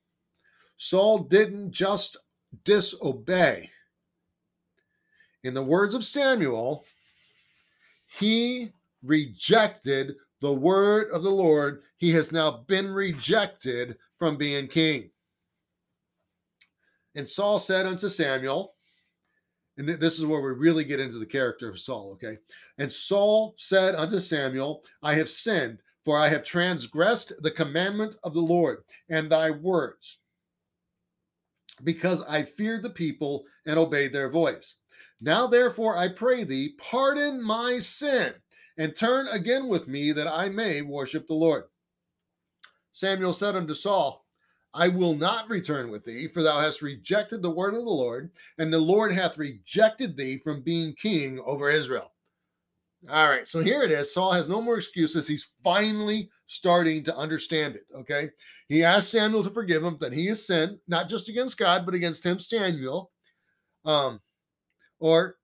Saul 0.76 1.18
didn't 1.18 1.72
just 1.72 2.16
disobey. 2.64 3.70
In 5.42 5.54
the 5.54 5.62
words 5.62 5.94
of 5.94 6.04
Samuel, 6.04 6.84
he 8.08 8.72
rejected 9.02 10.16
the 10.40 10.52
word 10.52 11.10
of 11.12 11.22
the 11.22 11.30
Lord. 11.30 11.82
He 11.98 12.12
has 12.12 12.32
now 12.32 12.64
been 12.66 12.90
rejected 12.90 13.96
from 14.18 14.36
being 14.36 14.66
king. 14.66 15.10
And 17.14 17.28
Saul 17.28 17.58
said 17.58 17.86
unto 17.86 18.08
Samuel, 18.08 18.74
and 19.76 19.88
this 19.88 20.18
is 20.18 20.26
where 20.26 20.40
we 20.40 20.50
really 20.50 20.84
get 20.84 21.00
into 21.00 21.18
the 21.18 21.26
character 21.26 21.68
of 21.68 21.78
Saul, 21.78 22.12
okay? 22.12 22.38
And 22.78 22.92
Saul 22.92 23.54
said 23.58 23.94
unto 23.94 24.18
Samuel, 24.18 24.82
I 25.02 25.14
have 25.14 25.28
sinned, 25.28 25.78
for 26.04 26.18
I 26.18 26.28
have 26.28 26.42
transgressed 26.42 27.32
the 27.40 27.50
commandment 27.50 28.16
of 28.24 28.34
the 28.34 28.40
Lord 28.40 28.78
and 29.08 29.30
thy 29.30 29.50
words, 29.50 30.18
because 31.84 32.22
I 32.28 32.42
feared 32.42 32.82
the 32.82 32.90
people 32.90 33.44
and 33.66 33.78
obeyed 33.78 34.12
their 34.12 34.30
voice. 34.30 34.76
Now, 35.20 35.46
therefore, 35.46 35.96
I 35.96 36.08
pray 36.08 36.44
thee, 36.44 36.74
pardon 36.78 37.42
my 37.42 37.78
sin 37.78 38.34
and 38.76 38.94
turn 38.94 39.26
again 39.28 39.68
with 39.68 39.88
me 39.88 40.12
that 40.12 40.28
I 40.28 40.48
may 40.48 40.82
worship 40.82 41.26
the 41.26 41.34
Lord. 41.34 41.64
Samuel 42.92 43.34
said 43.34 43.56
unto 43.56 43.74
Saul, 43.74 44.24
I 44.74 44.88
will 44.88 45.14
not 45.14 45.48
return 45.48 45.90
with 45.90 46.04
thee, 46.04 46.28
for 46.28 46.42
thou 46.42 46.60
hast 46.60 46.82
rejected 46.82 47.42
the 47.42 47.50
word 47.50 47.74
of 47.74 47.84
the 47.84 47.90
Lord, 47.90 48.30
and 48.58 48.72
the 48.72 48.78
Lord 48.78 49.12
hath 49.12 49.38
rejected 49.38 50.16
thee 50.16 50.38
from 50.38 50.62
being 50.62 50.94
king 50.94 51.40
over 51.44 51.70
Israel. 51.70 52.12
All 53.10 53.28
right, 53.28 53.46
so 53.46 53.60
here 53.60 53.82
it 53.82 53.90
is. 53.90 54.12
Saul 54.12 54.32
has 54.32 54.48
no 54.48 54.60
more 54.60 54.76
excuses. 54.76 55.26
He's 55.26 55.50
finally 55.62 56.30
starting 56.48 57.04
to 57.04 57.16
understand 57.16 57.76
it. 57.76 57.86
Okay. 57.96 58.30
He 58.68 58.84
asked 58.84 59.10
Samuel 59.10 59.44
to 59.44 59.50
forgive 59.50 59.84
him 59.84 59.96
that 60.00 60.12
he 60.12 60.26
has 60.26 60.46
sinned, 60.46 60.78
not 60.88 61.08
just 61.08 61.28
against 61.28 61.58
God, 61.58 61.86
but 61.86 61.94
against 61.94 62.24
him, 62.24 62.40
Samuel. 62.40 63.10
Um, 63.84 64.20
or, 65.00 65.36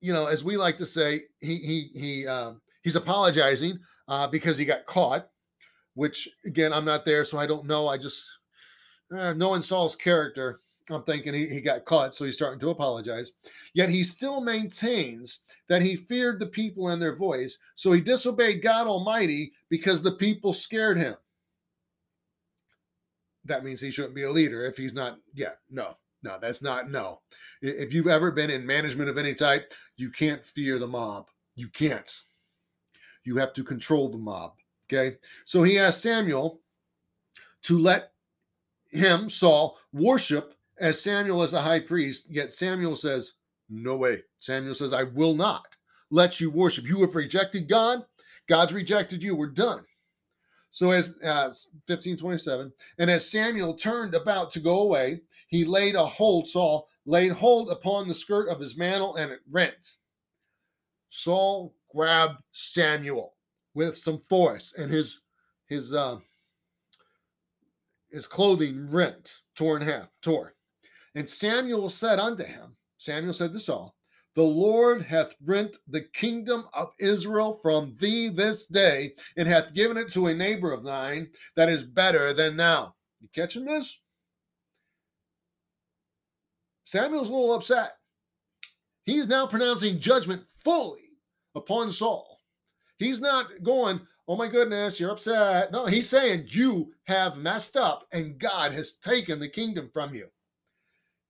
you 0.00 0.12
know, 0.12 0.26
as 0.26 0.44
we 0.44 0.56
like 0.56 0.76
to 0.78 0.86
say, 0.86 1.22
he 1.40 1.56
he 1.56 1.90
he 1.94 2.26
uh, 2.26 2.52
he's 2.82 2.96
apologizing 2.96 3.78
uh, 4.08 4.26
because 4.26 4.56
he 4.56 4.64
got 4.64 4.86
caught. 4.86 5.28
Which 5.94 6.28
again, 6.46 6.72
I'm 6.72 6.84
not 6.84 7.04
there, 7.04 7.24
so 7.24 7.38
I 7.38 7.46
don't 7.46 7.66
know. 7.66 7.88
I 7.88 7.98
just 7.98 8.28
uh, 9.16 9.32
knowing 9.34 9.62
Saul's 9.62 9.96
character, 9.96 10.60
I'm 10.88 11.02
thinking 11.02 11.34
he, 11.34 11.48
he 11.48 11.60
got 11.60 11.84
caught, 11.84 12.14
so 12.14 12.24
he's 12.24 12.36
starting 12.36 12.60
to 12.60 12.70
apologize. 12.70 13.32
Yet 13.74 13.88
he 13.88 14.04
still 14.04 14.40
maintains 14.40 15.40
that 15.68 15.82
he 15.82 15.96
feared 15.96 16.38
the 16.38 16.46
people 16.46 16.88
and 16.88 17.00
their 17.00 17.16
voice, 17.16 17.58
so 17.76 17.92
he 17.92 18.00
disobeyed 18.00 18.62
God 18.62 18.86
Almighty 18.86 19.52
because 19.68 20.02
the 20.02 20.12
people 20.12 20.52
scared 20.52 20.98
him. 20.98 21.16
That 23.44 23.64
means 23.64 23.80
he 23.80 23.90
shouldn't 23.90 24.14
be 24.14 24.24
a 24.24 24.30
leader 24.30 24.64
if 24.64 24.76
he's 24.76 24.94
not. 24.94 25.18
Yeah, 25.34 25.52
no, 25.70 25.96
no, 26.22 26.38
that's 26.40 26.62
not 26.62 26.90
no. 26.90 27.20
If 27.62 27.92
you've 27.92 28.08
ever 28.08 28.30
been 28.30 28.50
in 28.50 28.66
management 28.66 29.08
of 29.08 29.18
any 29.18 29.34
type, 29.34 29.72
you 29.96 30.10
can't 30.10 30.44
fear 30.44 30.78
the 30.78 30.86
mob. 30.86 31.28
You 31.56 31.68
can't. 31.68 32.10
You 33.24 33.36
have 33.36 33.52
to 33.54 33.64
control 33.64 34.08
the 34.08 34.18
mob. 34.18 34.52
Okay. 34.86 35.18
So 35.44 35.62
he 35.62 35.78
asked 35.78 36.02
Samuel 36.02 36.60
to 37.62 37.78
let 37.78 38.12
him, 38.90 39.30
Saul, 39.30 39.78
worship 39.92 40.54
as 40.78 41.00
Samuel 41.00 41.42
as 41.42 41.52
a 41.52 41.60
high 41.60 41.80
priest. 41.80 42.26
Yet 42.28 42.50
Samuel 42.50 42.96
says, 42.96 43.32
No 43.68 43.96
way. 43.96 44.24
Samuel 44.40 44.74
says, 44.74 44.92
I 44.92 45.04
will 45.04 45.34
not 45.34 45.66
let 46.10 46.40
you 46.40 46.50
worship. 46.50 46.86
You 46.86 47.00
have 47.02 47.14
rejected 47.14 47.68
God. 47.68 48.04
God's 48.48 48.72
rejected 48.72 49.22
you. 49.22 49.36
We're 49.36 49.46
done. 49.46 49.84
So 50.70 50.92
as 50.92 51.18
uh, 51.24 51.50
1527, 51.86 52.72
and 52.98 53.10
as 53.10 53.28
Samuel 53.28 53.74
turned 53.74 54.14
about 54.14 54.50
to 54.52 54.60
go 54.60 54.80
away, 54.82 55.20
he 55.48 55.64
laid 55.64 55.96
a 55.96 56.04
hold, 56.04 56.46
Saul 56.46 56.88
laid 57.06 57.32
hold 57.32 57.70
upon 57.70 58.06
the 58.06 58.14
skirt 58.14 58.48
of 58.48 58.60
his 58.60 58.76
mantle 58.76 59.16
and 59.16 59.32
it 59.32 59.40
rent. 59.50 59.96
Saul 61.10 61.74
grabbed 61.92 62.40
Samuel 62.52 63.34
with 63.74 63.96
some 63.96 64.18
force 64.18 64.74
and 64.76 64.90
his 64.90 65.20
his 65.66 65.94
uh, 65.94 66.18
his 68.10 68.26
clothing 68.26 68.90
rent, 68.90 69.38
torn 69.54 69.82
in 69.82 69.88
half, 69.88 70.08
tore. 70.20 70.54
And 71.14 71.28
Samuel 71.28 71.90
said 71.90 72.18
unto 72.18 72.44
him, 72.44 72.76
Samuel 72.98 73.34
said 73.34 73.52
to 73.52 73.60
Saul, 73.60 73.94
The 74.36 74.42
Lord 74.42 75.02
hath 75.02 75.34
rent 75.44 75.76
the 75.88 76.02
kingdom 76.02 76.66
of 76.72 76.92
Israel 76.98 77.58
from 77.62 77.96
thee 77.98 78.28
this 78.28 78.66
day, 78.66 79.14
and 79.36 79.48
hath 79.48 79.74
given 79.74 79.96
it 79.96 80.12
to 80.12 80.28
a 80.28 80.34
neighbor 80.34 80.72
of 80.72 80.84
thine 80.84 81.30
that 81.56 81.68
is 81.68 81.82
better 81.82 82.32
than 82.32 82.56
thou. 82.56 82.94
You 83.20 83.28
catching 83.34 83.64
this? 83.64 84.00
Samuel's 86.84 87.28
a 87.28 87.32
little 87.32 87.54
upset. 87.54 87.96
He's 89.04 89.28
now 89.28 89.46
pronouncing 89.46 89.98
judgment 89.98 90.44
fully 90.62 91.10
upon 91.54 91.90
Saul. 91.90 92.38
He's 92.98 93.20
not 93.20 93.62
going, 93.62 94.00
oh 94.28 94.36
my 94.36 94.46
goodness, 94.46 95.00
you're 95.00 95.10
upset. 95.10 95.72
No, 95.72 95.86
he's 95.86 96.08
saying 96.08 96.46
you 96.48 96.92
have 97.04 97.36
messed 97.36 97.76
up 97.76 98.06
and 98.12 98.38
God 98.38 98.72
has 98.72 98.94
taken 98.94 99.40
the 99.40 99.48
kingdom 99.48 99.90
from 99.92 100.14
you. 100.14 100.28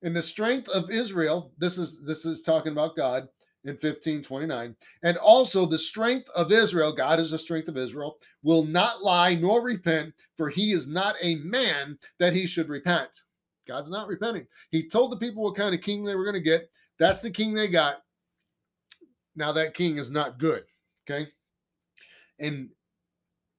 In 0.02 0.14
the 0.14 0.22
strength 0.22 0.68
of 0.70 0.90
Israel, 0.90 1.52
this 1.58 1.76
is 1.78 2.00
this 2.02 2.24
is 2.24 2.42
talking 2.42 2.72
about 2.72 2.96
God 2.96 3.28
in 3.64 3.72
1529. 3.72 4.74
And 5.02 5.16
also 5.18 5.66
the 5.66 5.78
strength 5.78 6.28
of 6.34 6.52
Israel, 6.52 6.92
God 6.92 7.20
is 7.20 7.32
the 7.32 7.38
strength 7.38 7.68
of 7.68 7.76
Israel, 7.76 8.18
will 8.42 8.64
not 8.64 9.02
lie 9.02 9.34
nor 9.34 9.62
repent, 9.62 10.14
for 10.36 10.48
he 10.48 10.72
is 10.72 10.86
not 10.88 11.16
a 11.20 11.36
man 11.36 11.98
that 12.18 12.32
he 12.32 12.46
should 12.46 12.68
repent. 12.68 13.10
God's 13.68 13.90
not 13.90 14.08
repenting. 14.08 14.46
He 14.70 14.88
told 14.88 15.12
the 15.12 15.18
people 15.18 15.42
what 15.42 15.56
kind 15.56 15.74
of 15.74 15.82
king 15.82 16.02
they 16.02 16.16
were 16.16 16.24
going 16.24 16.34
to 16.34 16.40
get. 16.40 16.70
That's 16.98 17.20
the 17.22 17.30
king 17.30 17.54
they 17.54 17.68
got. 17.68 18.02
Now 19.36 19.52
that 19.52 19.74
king 19.74 19.98
is 19.98 20.10
not 20.10 20.38
good. 20.38 20.64
Okay. 21.08 21.28
And 22.38 22.70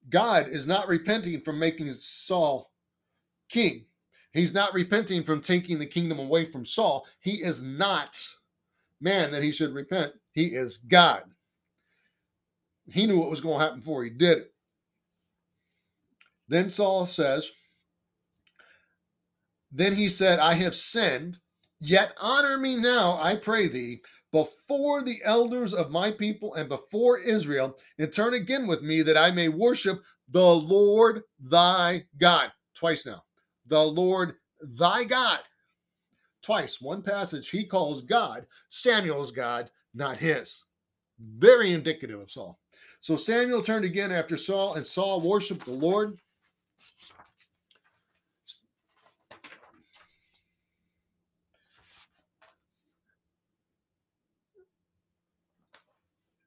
God 0.10 0.48
is 0.48 0.66
not 0.66 0.88
repenting 0.88 1.40
from 1.42 1.60
making 1.60 1.94
Saul 1.94 2.72
king. 3.50 3.86
He's 4.34 4.54
not 4.54 4.74
repenting 4.74 5.24
from 5.24 5.42
taking 5.42 5.78
the 5.78 5.86
kingdom 5.86 6.20
away 6.20 6.46
from 6.46 6.66
Saul. 6.66 7.06
He 7.20 7.42
is 7.42 7.62
not 7.62 8.18
man 9.02 9.32
that 9.32 9.44
he 9.44 9.52
should 9.52 9.74
repent. 9.74 10.14
He 10.32 10.48
is 10.48 10.78
God. 10.78 11.24
He 12.90 13.06
knew 13.06 13.20
what 13.20 13.30
was 13.30 13.42
going 13.42 13.60
to 13.60 13.64
happen 13.66 13.80
before 13.80 14.04
he 14.04 14.10
did 14.10 14.38
it. 14.40 14.54
Then 16.48 16.70
Saul 16.70 17.06
says, 17.06 17.50
Then 19.72 19.96
he 19.96 20.10
said, 20.10 20.40
I 20.40 20.54
have 20.56 20.76
sinned, 20.76 21.38
yet 21.80 22.14
honor 22.20 22.58
me 22.58 22.76
now, 22.78 23.18
I 23.22 23.36
pray 23.36 23.68
thee, 23.68 24.02
before 24.32 25.02
the 25.02 25.22
elders 25.24 25.74
of 25.74 25.92
my 25.92 26.12
people 26.12 26.54
and 26.56 26.70
before 26.70 27.20
Israel, 27.20 27.78
and 27.98 28.12
turn 28.12 28.34
again 28.34 28.68
with 28.68 28.82
me 28.82 29.02
that 29.02 29.18
I 29.18 29.32
may 29.32 29.50
worship 29.50 30.02
the 30.30 30.46
Lord 30.46 31.24
thy 31.40 32.06
God. 32.18 32.52
Twice 32.76 33.06
now. 33.06 33.24
The 33.68 33.82
Lord 33.82 34.36
thy 34.62 35.04
God. 35.04 35.40
twice, 36.42 36.82
one 36.82 37.02
passage, 37.02 37.50
he 37.50 37.66
calls 37.66 38.02
God 38.02 38.46
Samuel's 38.70 39.32
God, 39.32 39.70
not 39.94 40.18
his. 40.18 40.64
Very 41.20 41.72
indicative 41.74 42.20
of 42.20 42.32
Saul. 42.32 42.60
So 43.00 43.16
Samuel 43.16 43.62
turned 43.62 43.86
again 43.86 44.12
after 44.12 44.38
Saul, 44.38 44.76
and 44.76 44.86
Saul 44.86 45.22
worshiped 45.22 45.66
the 45.66 45.72
Lord. 45.72 46.20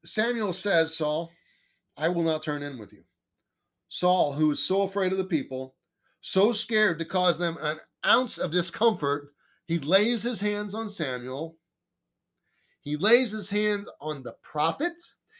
Samuel 0.05 0.53
says, 0.53 0.97
Saul, 0.97 1.33
I 1.97 2.09
will 2.09 2.23
not 2.23 2.43
turn 2.43 2.63
in 2.63 2.79
with 2.79 2.93
you. 2.93 3.03
Saul, 3.89 4.33
who 4.33 4.51
is 4.51 4.63
so 4.63 4.83
afraid 4.83 5.13
of 5.13 5.19
the 5.19 5.25
people, 5.25 5.75
so 6.27 6.55
scared 6.55 6.99
to 6.99 7.05
cause 7.05 7.37
them 7.37 7.59
an 7.61 7.79
ounce 8.07 8.39
of 8.39 8.51
discomfort, 8.51 9.35
he 9.67 9.79
lays 9.79 10.23
his 10.23 10.41
hands 10.41 10.73
on 10.73 10.89
Samuel. 10.89 11.59
He 12.81 12.97
lays 12.97 13.31
his 13.31 13.51
hands 13.51 13.91
on 14.01 14.23
the 14.23 14.35
prophet. 14.43 14.95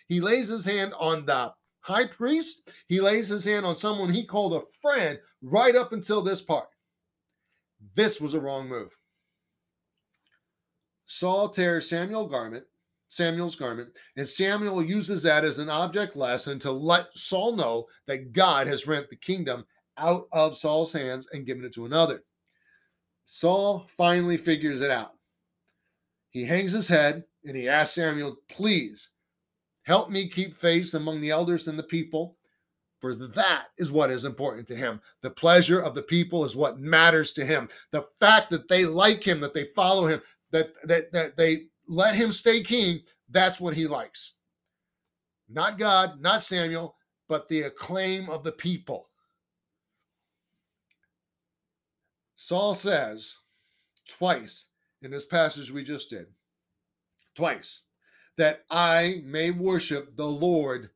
He 0.09 0.21
lays 0.21 0.49
his 0.49 0.63
hand 0.63 0.93
on 1.01 1.25
the 1.25 1.55
high 1.81 2.07
priest. 2.07 2.71
He 2.87 3.01
lays 3.01 3.29
his 3.29 3.47
hand 3.47 3.65
on 3.65 3.77
someone 3.77 4.13
he 4.13 4.27
called 4.27 4.53
a 4.53 4.67
friend 4.83 5.19
right 5.41 5.75
up 5.75 5.95
until 5.95 6.21
this 6.21 6.43
part. 6.43 6.69
This 7.95 8.21
was 8.21 8.35
a 8.35 8.41
wrong 8.41 8.69
move. 8.69 8.91
Saul 11.07 11.49
tears 11.49 11.89
Samuel 11.89 12.29
garment 12.29 12.67
Samuel's 13.15 13.55
garment, 13.55 13.91
and 14.17 14.29
Samuel 14.29 14.83
uses 14.83 15.23
that 15.23 15.45
as 15.45 15.59
an 15.59 15.71
object 15.71 16.17
lesson 16.17 16.59
to 16.59 16.73
let 16.73 17.07
Saul 17.15 17.55
know 17.55 17.87
that 18.07 18.33
God 18.33 18.67
has 18.67 18.89
rent 18.89 19.09
the 19.09 19.17
kingdom 19.17 19.65
out 19.99 20.27
of 20.33 20.57
Saul's 20.57 20.93
hands 20.93 21.29
and 21.33 21.47
given 21.47 21.65
it 21.65 21.75
to 21.75 21.87
another. 21.87 22.23
Saul 23.27 23.87
finally 23.89 24.37
figures 24.37 24.81
it 24.81 24.91
out. 24.91 25.13
He 26.31 26.45
hangs 26.45 26.73
his 26.73 26.89
head 26.89 27.25
and 27.45 27.57
he 27.57 27.69
asks 27.69 27.95
Samuel, 27.95 28.37
Please 28.49 29.11
help 29.83 30.11
me 30.11 30.29
keep 30.29 30.55
face 30.55 30.95
among 30.95 31.21
the 31.21 31.31
elders 31.31 31.69
and 31.69 31.79
the 31.79 31.85
people, 31.85 32.37
for 33.01 33.15
that 33.15 33.67
is 33.79 33.93
what 33.93 34.11
is 34.11 34.25
important 34.25 34.67
to 34.69 34.77
him. 34.77 35.01
The 35.23 35.31
pleasure 35.31 35.81
of 35.81 35.95
the 35.95 36.03
people 36.03 36.45
is 36.45 36.57
what 36.57 36.81
matters 36.81 37.33
to 37.33 37.47
him. 37.47 37.69
The 37.93 38.07
fact 38.19 38.51
that 38.51 38.69
they 38.69 38.85
like 38.85 39.23
him, 39.23 39.41
that 39.41 39.55
they 39.55 39.69
follow 39.77 40.07
him, 40.07 40.23
that, 40.51 40.73
that, 40.85 41.13
that 41.13 41.37
they 41.37 41.67
let 41.87 42.15
him 42.15 42.33
stay 42.33 42.63
king. 42.63 43.01
That's 43.31 43.61
what 43.61 43.75
he 43.75 43.87
likes. 43.87 44.37
Not 45.49 45.79
God, 45.79 46.21
not 46.21 46.43
Samuel, 46.43 46.97
but 47.29 47.49
the 47.49 47.63
acclaim 47.63 48.29
of 48.31 48.45
the 48.45 48.53
people. 48.53 49.09
Saul 52.37 52.75
says 52.75 53.37
twice 54.09 54.67
in 55.03 55.11
this 55.11 55.27
passage 55.27 55.71
we 55.71 55.83
just 55.83 56.11
did, 56.11 56.27
twice, 57.35 57.83
that 58.37 58.65
I 58.71 59.23
may 59.25 59.51
worship 59.51 60.17
the 60.17 60.27
Lord 60.27 60.91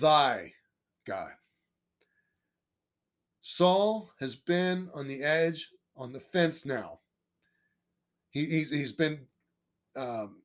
thy 0.00 0.52
God. 1.06 1.32
Saul 3.42 4.10
has 4.20 4.36
been 4.36 4.88
on 4.94 5.06
the 5.06 5.22
edge, 5.22 5.68
on 5.96 6.12
the 6.12 6.20
fence 6.20 6.64
now. 6.64 7.00
He, 8.30 8.46
he's, 8.46 8.70
he's 8.70 8.92
been 8.92 9.20
um, 9.94 10.40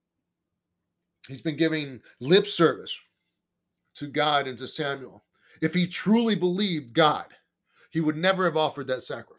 he's 1.27 1.41
been 1.41 1.55
giving 1.55 2.01
lip 2.19 2.47
service 2.47 2.99
to 3.95 4.07
God 4.07 4.47
and 4.47 4.57
to 4.57 4.67
Samuel. 4.67 5.23
If 5.61 5.73
he 5.73 5.87
truly 5.87 6.35
believed 6.35 6.93
God, 6.93 7.27
he 7.91 8.01
would 8.01 8.17
never 8.17 8.43
have 8.43 8.57
offered 8.57 8.87
that 8.87 9.03
sacrifice. 9.03 9.36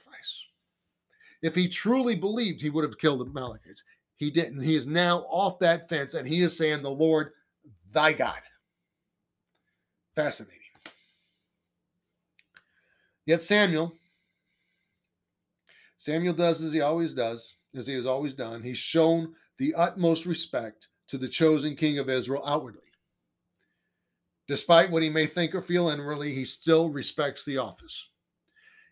If 1.43 1.55
he 1.55 1.69
truly 1.69 2.17
believed, 2.17 2.61
he 2.61 2.71
would 2.71 2.85
have 2.85 2.99
killed 2.99 3.21
the 3.21 3.27
Amalekites. 3.27 3.85
He 4.17 4.31
didn't. 4.31 4.61
He 4.61 4.75
is 4.75 4.87
now 4.87 5.19
off 5.29 5.59
that 5.61 5.89
fence 5.89 6.15
and 6.15 6.27
he 6.27 6.41
is 6.41 6.57
saying, 6.57 6.83
The 6.83 6.91
Lord, 6.91 7.33
thy 7.93 8.13
God. 8.13 8.41
Fascinating. 10.17 10.59
Yet 13.27 13.43
Samuel, 13.43 13.95
Samuel 15.97 16.35
does 16.35 16.63
as 16.63 16.73
he 16.73 16.81
always 16.81 17.15
does, 17.15 17.57
as 17.77 17.87
he 17.87 17.95
has 17.95 18.07
always 18.07 18.35
done. 18.35 18.63
He's 18.63 18.79
shown 18.79 19.35
the 19.59 19.75
utmost 19.75 20.27
respect 20.27 20.89
to 21.09 21.19
the 21.19 21.29
chosen 21.29 21.77
king 21.77 21.99
of 21.99 22.09
Israel 22.09 22.43
outwardly. 22.47 22.83
Despite 24.49 24.91
what 24.91 25.03
he 25.03 25.11
may 25.11 25.27
think 25.27 25.55
or 25.55 25.61
feel 25.61 25.91
inwardly, 25.91 26.35
he 26.35 26.45
still 26.45 26.89
respects 26.89 27.45
the 27.45 27.59
office. 27.59 28.09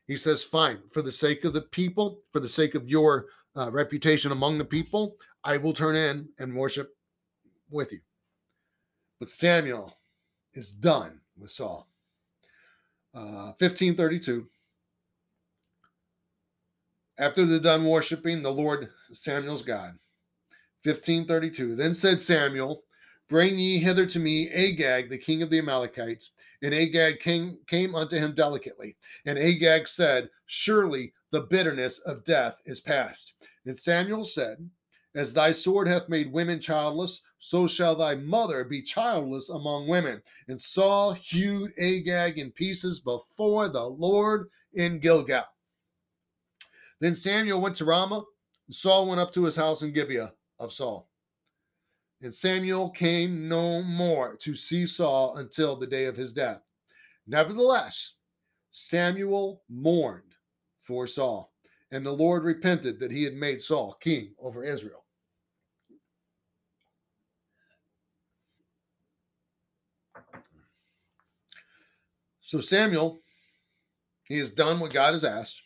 He 0.07 0.17
says, 0.17 0.43
Fine, 0.43 0.79
for 0.91 1.03
the 1.03 1.13
sake 1.13 1.45
of 1.45 1.53
the 1.53 1.63
people, 1.63 2.21
for 2.33 2.41
the 2.41 2.49
sake 2.49 2.75
of 2.75 2.89
your 2.89 3.27
uh, 3.57 3.71
reputation 3.71 4.33
among 4.33 4.59
the 4.59 4.65
people, 4.65 5.17
I 5.45 5.57
will 5.57 5.73
turn 5.73 5.97
in 5.97 6.29
and 6.39 6.55
worship 6.55 6.95
with 7.71 7.93
you. 7.93 8.01
But 9.19 9.31
Samuel 9.31 9.97
is 10.55 10.73
done 10.73 11.21
with 11.39 11.51
Saul. 11.51 11.89
Uh, 13.15 13.53
1532. 13.59 14.47
After 17.19 17.47
they're 17.47 17.59
done 17.59 17.87
worshiping 17.87 18.43
the 18.43 18.53
Lord, 18.53 18.91
Samuel's 19.13 19.63
God, 19.63 19.95
1532. 20.85 21.75
Then 21.75 21.95
said 21.95 22.21
Samuel, 22.21 22.83
Bring 23.29 23.59
ye 23.59 23.79
hither 23.79 24.07
to 24.07 24.19
me 24.21 24.49
Agag, 24.51 25.11
the 25.11 25.19
king 25.19 25.43
of 25.43 25.51
the 25.51 25.59
Amalekites. 25.59 26.31
And 26.63 26.73
Agag 26.73 27.21
came, 27.21 27.59
came 27.67 27.95
unto 27.95 28.17
him 28.17 28.35
delicately. 28.35 28.97
And 29.25 29.39
Agag 29.39 29.89
said, 29.89 30.31
Surely 30.47 31.13
the 31.33 31.43
bitterness 31.43 31.99
of 32.01 32.25
death 32.25 32.63
is 32.67 32.81
past. 32.81 33.35
And 33.65 33.77
Samuel 33.77 34.25
said, 34.25 34.59
As 35.15 35.35
thy 35.35 35.53
sword 35.53 35.89
hath 35.89 36.09
made 36.09 36.33
women 36.33 36.61
childless, 36.61 37.23
so 37.39 37.67
shall 37.67 37.97
thy 37.97 38.15
mother 38.15 38.65
be 38.65 38.81
childless 38.81 39.51
among 39.51 39.89
women. 39.89 40.23
And 40.49 40.61
Saul 40.61 41.13
hewed 41.13 41.73
Agag 41.79 42.39
in 42.39 42.53
pieces 42.53 43.01
before 43.01 43.69
the 43.69 43.85
Lord 43.85 44.49
in 44.75 45.01
Gilgal. 45.01 45.45
Then 47.01 47.15
Samuel 47.15 47.61
went 47.61 47.77
to 47.77 47.85
Ramah, 47.85 48.25
and 48.67 48.75
Saul 48.75 49.09
went 49.09 49.21
up 49.21 49.35
to 49.35 49.45
his 49.45 49.57
house 49.57 49.83
in 49.83 49.93
Gibeah 49.93 50.33
of 50.59 50.73
Saul. 50.73 51.09
And 52.23 52.35
Samuel 52.35 52.91
came 52.91 53.49
no 53.49 53.83
more 53.83 54.37
to 54.37 54.55
see 54.55 54.87
Saul 54.87 55.37
until 55.37 55.77
the 55.77 55.87
day 55.87 56.07
of 56.07 56.17
his 56.17 56.33
death. 56.33 56.63
Nevertheless, 57.27 58.15
Samuel 58.71 59.63
mourned 59.69 60.35
for 60.81 61.07
Saul, 61.07 61.53
and 61.91 62.05
the 62.05 62.13
Lord 62.13 62.45
repented 62.45 62.99
that 63.01 63.11
he 63.11 63.25
had 63.25 63.35
made 63.35 63.61
Saul 63.61 63.97
king 64.01 64.35
over 64.39 64.65
Israel. 64.65 65.05
So 72.41 72.61
Samuel, 72.61 73.21
he 74.23 74.39
has 74.39 74.51
done 74.51 74.79
what 74.79 74.93
God 74.93 75.15
has 75.15 75.25
asked. 75.25 75.66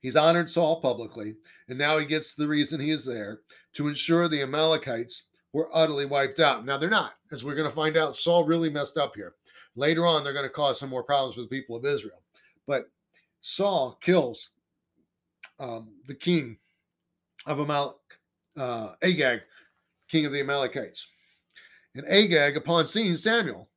He's 0.00 0.16
honored 0.16 0.50
Saul 0.50 0.80
publicly, 0.80 1.36
and 1.68 1.78
now 1.78 1.98
he 1.98 2.06
gets 2.06 2.34
the 2.34 2.48
reason 2.48 2.80
he 2.80 2.90
is 2.90 3.04
there 3.04 3.40
to 3.74 3.88
ensure 3.88 4.28
the 4.28 4.42
Amalekites 4.42 5.24
were 5.52 5.68
utterly 5.74 6.06
wiped 6.06 6.40
out. 6.40 6.64
Now 6.64 6.78
they're 6.78 6.88
not, 6.88 7.14
as 7.32 7.44
we're 7.44 7.54
going 7.54 7.68
to 7.68 7.74
find 7.74 7.96
out. 7.96 8.16
Saul 8.16 8.44
really 8.44 8.70
messed 8.70 8.96
up 8.96 9.14
here. 9.14 9.34
Later 9.76 10.06
on, 10.06 10.24
they're 10.24 10.32
going 10.32 10.44
to 10.44 10.50
cause 10.50 10.80
some 10.80 10.88
more 10.88 11.02
problems 11.02 11.34
for 11.34 11.42
the 11.42 11.48
people 11.48 11.76
of 11.76 11.84
Israel. 11.84 12.22
But 12.66 12.90
Saul 13.40 13.98
kills 14.00 14.50
um, 15.58 15.90
the 16.06 16.14
king 16.14 16.56
of 17.46 17.58
Amalek, 17.58 17.96
uh, 18.56 18.92
Agag, 19.02 19.42
king 20.08 20.24
of 20.24 20.32
the 20.32 20.40
Amalekites. 20.40 21.06
And 21.94 22.06
Agag, 22.06 22.56
upon 22.56 22.86
seeing 22.86 23.16
Samuel, 23.16 23.68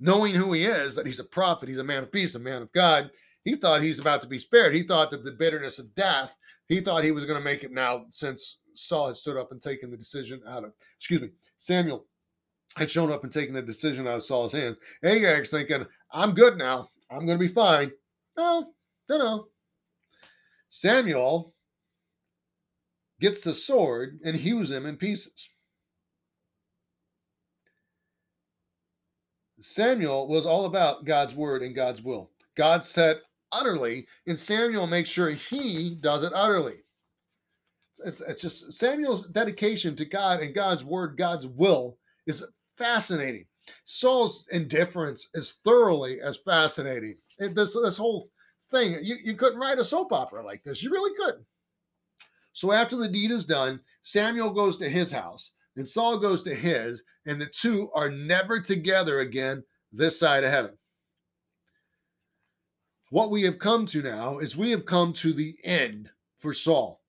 knowing 0.00 0.34
who 0.34 0.52
he 0.52 0.64
is, 0.64 0.94
that 0.94 1.06
he's 1.06 1.20
a 1.20 1.24
prophet, 1.24 1.68
he's 1.68 1.78
a 1.78 1.84
man 1.84 2.02
of 2.02 2.12
peace, 2.12 2.34
a 2.34 2.38
man 2.38 2.62
of 2.62 2.72
God, 2.72 3.10
he 3.46 3.54
thought 3.54 3.80
he's 3.80 4.00
about 4.00 4.20
to 4.22 4.28
be 4.28 4.40
spared. 4.40 4.74
He 4.74 4.82
thought 4.82 5.12
that 5.12 5.24
the 5.24 5.30
bitterness 5.30 5.78
of 5.78 5.94
death, 5.94 6.34
he 6.66 6.80
thought 6.80 7.04
he 7.04 7.12
was 7.12 7.24
going 7.26 7.38
to 7.38 7.44
make 7.44 7.62
it 7.62 7.70
now 7.70 8.06
since 8.10 8.58
Saul 8.74 9.06
had 9.06 9.16
stood 9.16 9.36
up 9.36 9.52
and 9.52 9.62
taken 9.62 9.88
the 9.88 9.96
decision 9.96 10.42
out 10.48 10.64
of, 10.64 10.72
excuse 10.98 11.20
me, 11.20 11.30
Samuel 11.56 12.06
had 12.76 12.90
shown 12.90 13.12
up 13.12 13.22
and 13.22 13.32
taken 13.32 13.54
the 13.54 13.62
decision 13.62 14.08
out 14.08 14.16
of 14.16 14.24
Saul's 14.24 14.52
hands. 14.52 14.78
Agag's 15.04 15.52
thinking, 15.52 15.86
I'm 16.10 16.34
good 16.34 16.58
now. 16.58 16.90
I'm 17.08 17.24
going 17.24 17.38
to 17.38 17.46
be 17.46 17.52
fine. 17.52 17.92
No, 18.36 18.72
no, 19.08 19.16
no. 19.16 19.46
Samuel 20.70 21.54
gets 23.20 23.44
the 23.44 23.54
sword 23.54 24.18
and 24.24 24.34
hews 24.34 24.72
him 24.72 24.86
in 24.86 24.96
pieces. 24.96 25.50
Samuel 29.60 30.26
was 30.26 30.44
all 30.44 30.64
about 30.64 31.04
God's 31.04 31.36
word 31.36 31.62
and 31.62 31.76
God's 31.76 32.02
will. 32.02 32.32
God 32.56 32.82
set 32.82 33.18
utterly, 33.58 34.06
and 34.26 34.38
Samuel 34.38 34.86
makes 34.86 35.08
sure 35.08 35.30
he 35.30 35.96
does 36.00 36.22
it 36.22 36.32
utterly. 36.34 36.76
It's, 38.04 38.20
it's 38.20 38.42
just 38.42 38.72
Samuel's 38.72 39.26
dedication 39.28 39.96
to 39.96 40.04
God 40.04 40.40
and 40.40 40.54
God's 40.54 40.84
word, 40.84 41.16
God's 41.16 41.46
will 41.46 41.96
is 42.26 42.44
fascinating. 42.76 43.46
Saul's 43.84 44.46
indifference 44.50 45.28
is 45.34 45.56
thoroughly 45.64 46.20
as 46.20 46.36
fascinating. 46.38 47.16
this 47.38 47.74
this 47.74 47.96
whole 47.96 48.30
thing, 48.70 48.98
you, 49.02 49.16
you 49.24 49.34
couldn't 49.34 49.60
write 49.60 49.78
a 49.78 49.84
soap 49.84 50.12
opera 50.12 50.44
like 50.44 50.62
this. 50.62 50.82
You 50.82 50.90
really 50.90 51.16
couldn't. 51.16 51.44
So 52.52 52.72
after 52.72 52.96
the 52.96 53.08
deed 53.08 53.30
is 53.30 53.44
done, 53.44 53.80
Samuel 54.02 54.50
goes 54.50 54.78
to 54.78 54.88
his 54.88 55.10
house, 55.10 55.52
and 55.76 55.88
Saul 55.88 56.18
goes 56.18 56.42
to 56.44 56.54
his, 56.54 57.02
and 57.26 57.40
the 57.40 57.46
two 57.46 57.90
are 57.94 58.10
never 58.10 58.60
together 58.60 59.20
again 59.20 59.62
this 59.92 60.18
side 60.18 60.44
of 60.44 60.50
heaven. 60.50 60.76
What 63.16 63.30
we 63.30 63.44
have 63.44 63.58
come 63.58 63.86
to 63.86 64.02
now 64.02 64.40
is 64.40 64.58
we 64.58 64.70
have 64.72 64.84
come 64.84 65.14
to 65.14 65.32
the 65.32 65.56
end 65.64 66.10
for 66.36 66.52
Saul. 66.52 67.00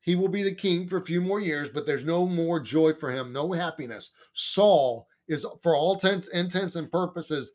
He 0.00 0.16
will 0.16 0.26
be 0.26 0.42
the 0.42 0.52
king 0.52 0.88
for 0.88 0.96
a 0.96 1.04
few 1.04 1.20
more 1.20 1.38
years, 1.38 1.68
but 1.68 1.86
there's 1.86 2.04
no 2.04 2.26
more 2.26 2.58
joy 2.58 2.94
for 2.94 3.12
him, 3.12 3.32
no 3.32 3.52
happiness. 3.52 4.10
Saul 4.32 5.06
is, 5.28 5.46
for 5.62 5.76
all 5.76 5.94
intents, 5.94 6.26
intents 6.30 6.74
and 6.74 6.90
purposes, 6.90 7.52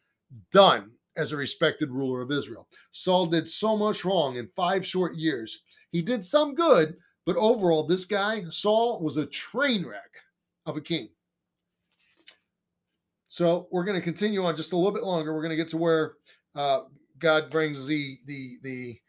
done 0.53 0.91
as 1.17 1.33
a 1.33 1.35
respected 1.35 1.91
ruler 1.91 2.21
of 2.21 2.31
Israel. 2.31 2.65
Saul 2.93 3.25
did 3.25 3.49
so 3.49 3.75
much 3.75 4.05
wrong 4.05 4.37
in 4.37 4.47
five 4.55 4.87
short 4.87 5.17
years. 5.17 5.63
He 5.91 6.01
did 6.01 6.23
some 6.23 6.55
good, 6.55 6.95
but 7.25 7.35
overall, 7.35 7.83
this 7.83 8.05
guy, 8.05 8.45
Saul, 8.51 9.01
was 9.01 9.17
a 9.17 9.25
train 9.25 9.85
wreck 9.85 10.13
of 10.65 10.77
a 10.77 10.81
king. 10.81 11.09
So 13.27 13.67
we're 13.69 13.83
going 13.83 13.99
to 13.99 14.01
continue 14.01 14.45
on 14.45 14.55
just 14.55 14.71
a 14.71 14.77
little 14.77 14.93
bit 14.93 15.03
longer. 15.03 15.33
We're 15.33 15.43
going 15.43 15.57
to 15.57 15.61
get 15.61 15.71
to 15.71 15.77
where 15.77 16.13
uh, 16.55 16.83
God 17.21 17.49
brings 17.49 17.87
the 17.87 18.17
the 18.25 18.57
the 18.63 18.99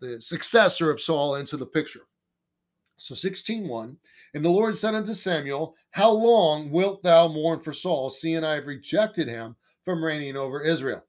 the 0.00 0.20
successor 0.20 0.90
of 0.90 1.00
Saul 1.00 1.34
into 1.36 1.56
the 1.56 1.66
picture. 1.66 2.06
So 2.98 3.14
16:1, 3.14 3.96
and 4.34 4.44
the 4.44 4.48
Lord 4.50 4.78
said 4.78 4.94
unto 4.94 5.12
Samuel, 5.12 5.76
How 5.90 6.10
long 6.10 6.70
wilt 6.70 7.02
thou 7.02 7.28
mourn 7.28 7.60
for 7.60 7.72
Saul, 7.72 8.10
seeing 8.10 8.44
I 8.44 8.54
have 8.54 8.66
rejected 8.66 9.28
him 9.28 9.56
from 9.84 10.02
reigning 10.02 10.36
over 10.36 10.62
Israel? 10.62 11.04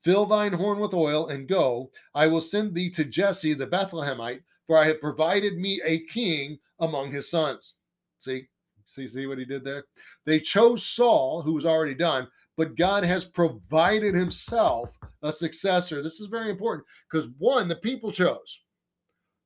Fill 0.00 0.26
thine 0.26 0.52
horn 0.52 0.78
with 0.78 0.94
oil 0.94 1.28
and 1.28 1.48
go. 1.48 1.90
I 2.14 2.28
will 2.28 2.40
send 2.40 2.74
thee 2.74 2.88
to 2.90 3.04
Jesse 3.04 3.52
the 3.52 3.66
Bethlehemite, 3.66 4.42
for 4.66 4.78
I 4.78 4.86
have 4.86 5.00
provided 5.00 5.58
me 5.58 5.82
a 5.84 6.06
king 6.06 6.58
among 6.78 7.10
his 7.10 7.28
sons. 7.28 7.74
See, 8.18 8.48
see, 8.86 9.08
see 9.08 9.26
what 9.26 9.38
he 9.38 9.44
did 9.44 9.64
there? 9.64 9.84
They 10.24 10.40
chose 10.40 10.86
Saul, 10.86 11.42
who 11.42 11.54
was 11.54 11.66
already 11.66 11.94
done, 11.94 12.28
but 12.58 12.76
God 12.76 13.04
has 13.04 13.24
provided 13.24 14.14
himself 14.14 14.98
a 15.22 15.32
successor. 15.32 16.02
This 16.02 16.20
is 16.20 16.26
very 16.26 16.50
important 16.50 16.84
because 17.10 17.30
one, 17.38 17.68
the 17.68 17.76
people 17.76 18.10
chose. 18.10 18.62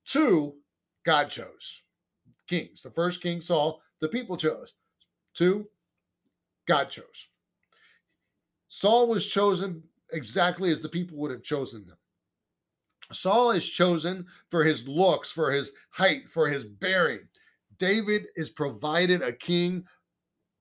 Two, 0.07 0.55
God 1.05 1.29
chose 1.29 1.83
kings. 2.49 2.83
The 2.83 2.91
first 2.91 3.23
king 3.23 3.41
Saul, 3.41 3.81
the 4.01 4.09
people 4.09 4.37
chose. 4.37 4.75
Two, 5.35 5.69
God 6.67 6.91
chose. 6.91 7.29
Saul 8.69 9.07
was 9.07 9.27
chosen 9.27 9.83
exactly 10.13 10.71
as 10.71 10.81
the 10.81 10.89
people 10.89 11.19
would 11.19 11.31
have 11.31 11.43
chosen 11.43 11.83
him. 11.85 11.97
Saul 13.13 13.51
is 13.51 13.69
chosen 13.69 14.27
for 14.51 14.65
his 14.65 14.89
looks, 14.89 15.31
for 15.31 15.51
his 15.51 15.73
height, 15.91 16.29
for 16.29 16.49
his 16.49 16.65
bearing. 16.65 17.21
David 17.79 18.27
is 18.37 18.51
provided 18.51 19.21
a 19.21 19.33
king, 19.33 19.85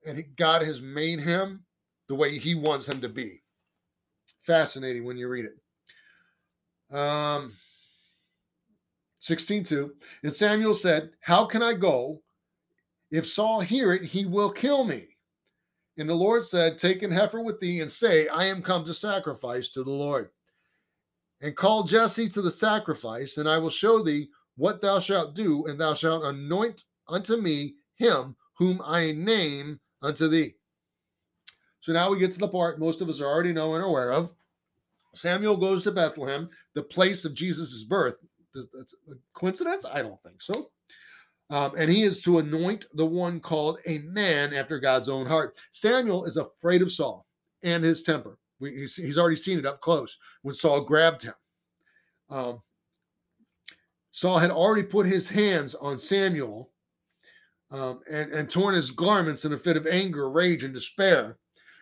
and 0.06 0.24
God 0.36 0.62
has 0.62 0.82
made 0.82 1.20
him 1.20 1.64
the 2.12 2.16
way 2.16 2.38
he 2.38 2.56
wants 2.56 2.90
him 2.90 3.00
to 3.00 3.08
be. 3.08 3.42
Fascinating 4.42 5.06
when 5.06 5.16
you 5.16 5.30
read 5.30 5.46
it. 5.46 6.94
Um, 6.94 7.56
16:2. 9.22 9.92
And 10.24 10.34
Samuel 10.34 10.76
said, 10.76 11.12
How 11.22 11.46
can 11.46 11.64
I 11.64 11.74
go? 11.74 12.22
If 13.12 13.26
Saul 13.26 13.62
hear 13.62 13.94
it, 13.94 14.04
he 14.04 14.26
will 14.26 14.52
kill 14.52 14.84
me. 14.84 15.08
And 15.98 16.10
the 16.10 16.14
Lord 16.14 16.44
said, 16.44 16.78
Take 16.78 17.02
an 17.02 17.12
heifer 17.12 17.42
with 17.42 17.62
thee 17.62 17.80
and 17.80 17.90
say, 17.90 18.28
I 18.28 18.44
am 18.44 18.62
come 18.62 18.84
to 18.86 18.94
sacrifice 18.94 19.70
to 19.70 19.84
the 19.86 19.90
Lord. 19.90 20.32
And 21.40 21.56
call 21.56 21.84
Jesse 21.84 22.28
to 22.28 22.42
the 22.42 22.52
sacrifice, 22.52 23.38
and 23.38 23.48
I 23.48 23.58
will 23.58 23.70
show 23.70 24.04
thee 24.04 24.28
what 24.58 24.82
thou 24.82 25.00
shalt 25.00 25.34
do, 25.34 25.66
and 25.68 25.80
thou 25.80 25.94
shalt 25.94 26.26
anoint 26.26 26.84
unto 27.08 27.38
me 27.38 27.76
him 27.96 28.36
whom 28.58 28.82
I 28.84 29.14
name 29.14 29.80
unto 30.02 30.28
thee. 30.28 30.56
So 31.82 31.92
now 31.92 32.10
we 32.10 32.20
get 32.20 32.32
to 32.34 32.40
the 32.40 32.48
part 32.48 32.80
most 32.80 33.02
of 33.02 33.10
us 33.10 33.22
already 33.22 33.52
know 33.52 33.76
and 33.76 33.84
aware 33.84 34.12
of. 34.12 34.32
Samuel 35.14 35.58
goes 35.58 35.84
to 35.84 35.92
Bethlehem, 35.92 36.50
the 36.74 36.84
place 36.84 37.26
of 37.26 37.34
Jesus' 37.34 37.84
birth. 37.84 38.16
That's 38.54 38.96
a 39.10 39.16
coincidence? 39.34 39.86
I 39.86 40.02
don't 40.02 40.22
think 40.24 40.42
so. 40.42 40.68
Um, 41.50 41.74
and 41.78 41.92
he 41.92 42.04
is 42.04 42.22
to 42.22 42.40
anoint 42.40 42.86
the 42.94 43.06
one 43.06 43.42
called 43.42 43.80
a 43.86 43.98
man 44.00 44.54
after 44.54 44.80
God's 44.80 45.10
own 45.10 45.26
heart. 45.26 45.58
Samuel 45.74 46.24
is 46.24 46.38
afraid 46.38 46.82
of 46.82 46.94
Saul 46.94 47.26
and 47.62 47.84
his 47.84 48.04
temper. 48.04 48.38
We, 48.62 48.78
he's, 48.78 48.96
he's, 48.96 49.18
already 49.18 49.36
seen 49.36 49.60
it 49.60 49.66
up 49.66 49.82
close 49.82 50.18
when 50.44 50.56
Saul 50.56 50.82
grabbed 50.82 51.24
him. 51.24 51.34
Um, 52.30 52.62
Saul 54.12 54.40
had 54.40 54.52
already 54.52 54.84
put 54.84 55.06
his 55.06 55.28
hands 55.28 55.76
on 55.76 56.00
Samuel 56.00 56.72
um, 57.70 58.02
and, 58.10 58.32
and 58.32 58.50
torn 58.50 58.76
his 58.76 58.92
garments 58.92 59.44
in 59.44 59.52
a 59.52 59.58
fit 59.58 59.78
of 59.78 59.88
anger, 59.88 60.30
rage, 60.30 60.64
and 60.64 60.74
despair. 60.74 61.38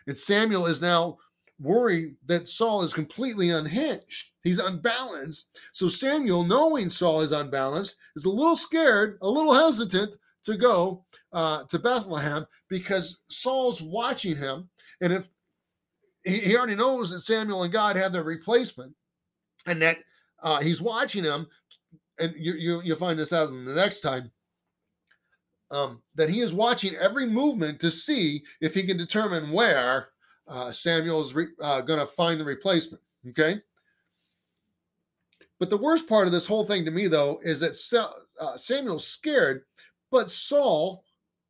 And 0.06 0.16
Samuel 0.16 0.66
is 0.66 0.82
now 0.82 1.18
worried 1.60 2.16
that 2.26 2.48
Saul 2.48 2.82
is 2.82 2.92
completely 2.92 3.50
unhinged. 3.50 4.30
He's 4.42 4.58
unbalanced. 4.58 5.58
So 5.72 5.88
Samuel, 5.88 6.44
knowing 6.44 6.90
Saul 6.90 7.20
is 7.20 7.32
unbalanced, 7.32 7.96
is 8.16 8.24
a 8.24 8.30
little 8.30 8.56
scared, 8.56 9.18
a 9.22 9.28
little 9.28 9.54
hesitant 9.54 10.16
to 10.44 10.56
go 10.56 11.04
uh, 11.32 11.64
to 11.64 11.78
Bethlehem 11.78 12.46
because 12.68 13.22
Saul's 13.28 13.82
watching 13.82 14.36
him. 14.36 14.68
And 15.02 15.12
if 15.12 15.28
he, 16.24 16.56
already 16.56 16.74
knows 16.74 17.10
that 17.10 17.20
Samuel 17.20 17.62
and 17.62 17.72
God 17.72 17.96
have 17.96 18.12
their 18.12 18.24
replacement 18.24 18.94
and 19.66 19.80
that 19.82 19.98
uh, 20.42 20.60
he's 20.60 20.80
watching 20.80 21.24
him, 21.24 21.46
and 22.18 22.34
you, 22.36 22.54
you, 22.54 22.82
you'll 22.82 22.98
find 22.98 23.18
this 23.18 23.32
out 23.32 23.48
in 23.48 23.64
the 23.64 23.74
next 23.74 24.00
time. 24.00 24.30
Um, 25.72 26.02
that 26.16 26.28
he 26.28 26.40
is 26.40 26.52
watching 26.52 26.96
every 26.96 27.26
movement 27.26 27.80
to 27.80 27.92
see 27.92 28.42
if 28.60 28.74
he 28.74 28.82
can 28.82 28.96
determine 28.96 29.52
where 29.52 30.08
uh, 30.48 30.72
is 30.72 31.34
re- 31.34 31.46
uh, 31.60 31.80
going 31.82 32.00
to 32.00 32.06
find 32.06 32.40
the 32.40 32.44
replacement. 32.44 33.00
Okay. 33.28 33.60
But 35.60 35.70
the 35.70 35.76
worst 35.76 36.08
part 36.08 36.26
of 36.26 36.32
this 36.32 36.46
whole 36.46 36.64
thing 36.64 36.84
to 36.86 36.90
me, 36.90 37.06
though, 37.06 37.40
is 37.44 37.60
that 37.60 37.76
Sa- 37.76 38.12
uh, 38.40 38.56
Samuel's 38.56 39.06
scared, 39.06 39.62
but 40.10 40.30
Saul, 40.30 41.04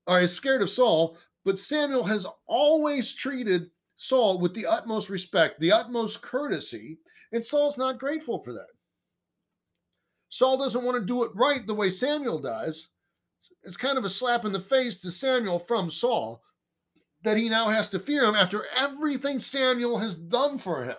or 0.07 0.21
is 0.21 0.35
scared 0.35 0.63
of 0.63 0.69
Saul, 0.69 1.17
but 1.45 1.59
Samuel 1.59 2.05
has 2.05 2.27
always 2.47 3.15
treated 3.15 3.71
Saul 3.97 4.41
with 4.41 4.55
the 4.55 4.67
utmost 4.67 5.09
respect, 5.09 5.61
the 5.61 5.73
utmost 5.73 6.21
courtesy, 6.23 6.99
and 7.33 7.45
Saul's 7.45 7.79
not 7.79 8.01
grateful 8.01 8.41
for 8.41 8.53
that. 8.53 8.67
Saul 10.29 10.59
doesn't 10.59 10.85
want 10.85 10.99
to 10.99 11.07
do 11.07 11.23
it 11.23 11.31
right 11.35 11.67
the 11.67 11.75
way 11.75 11.89
Samuel 11.89 12.39
does. 12.39 12.89
It's 13.63 13.77
kind 13.77 13.99
of 13.99 14.05
a 14.05 14.11
slap 14.11 14.45
in 14.45 14.53
the 14.53 14.61
face 14.61 15.01
to 15.01 15.13
Samuel 15.13 15.59
from 15.59 15.91
Saul 15.91 16.43
that 17.23 17.37
he 17.37 17.49
now 17.49 17.69
has 17.69 17.91
to 17.91 17.99
fear 17.99 18.25
him 18.25 18.35
after 18.35 18.65
everything 18.77 19.39
Samuel 19.39 19.99
has 19.99 20.17
done 20.17 20.59
for 20.59 20.85
him. 20.85 20.97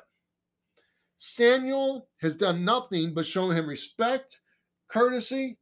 Samuel 1.17 2.07
has 2.21 2.35
done 2.35 2.65
nothing 2.65 3.13
but 3.13 3.25
shown 3.25 3.55
him 3.55 3.67
respect, 3.67 4.39
courtesy, 4.87 5.57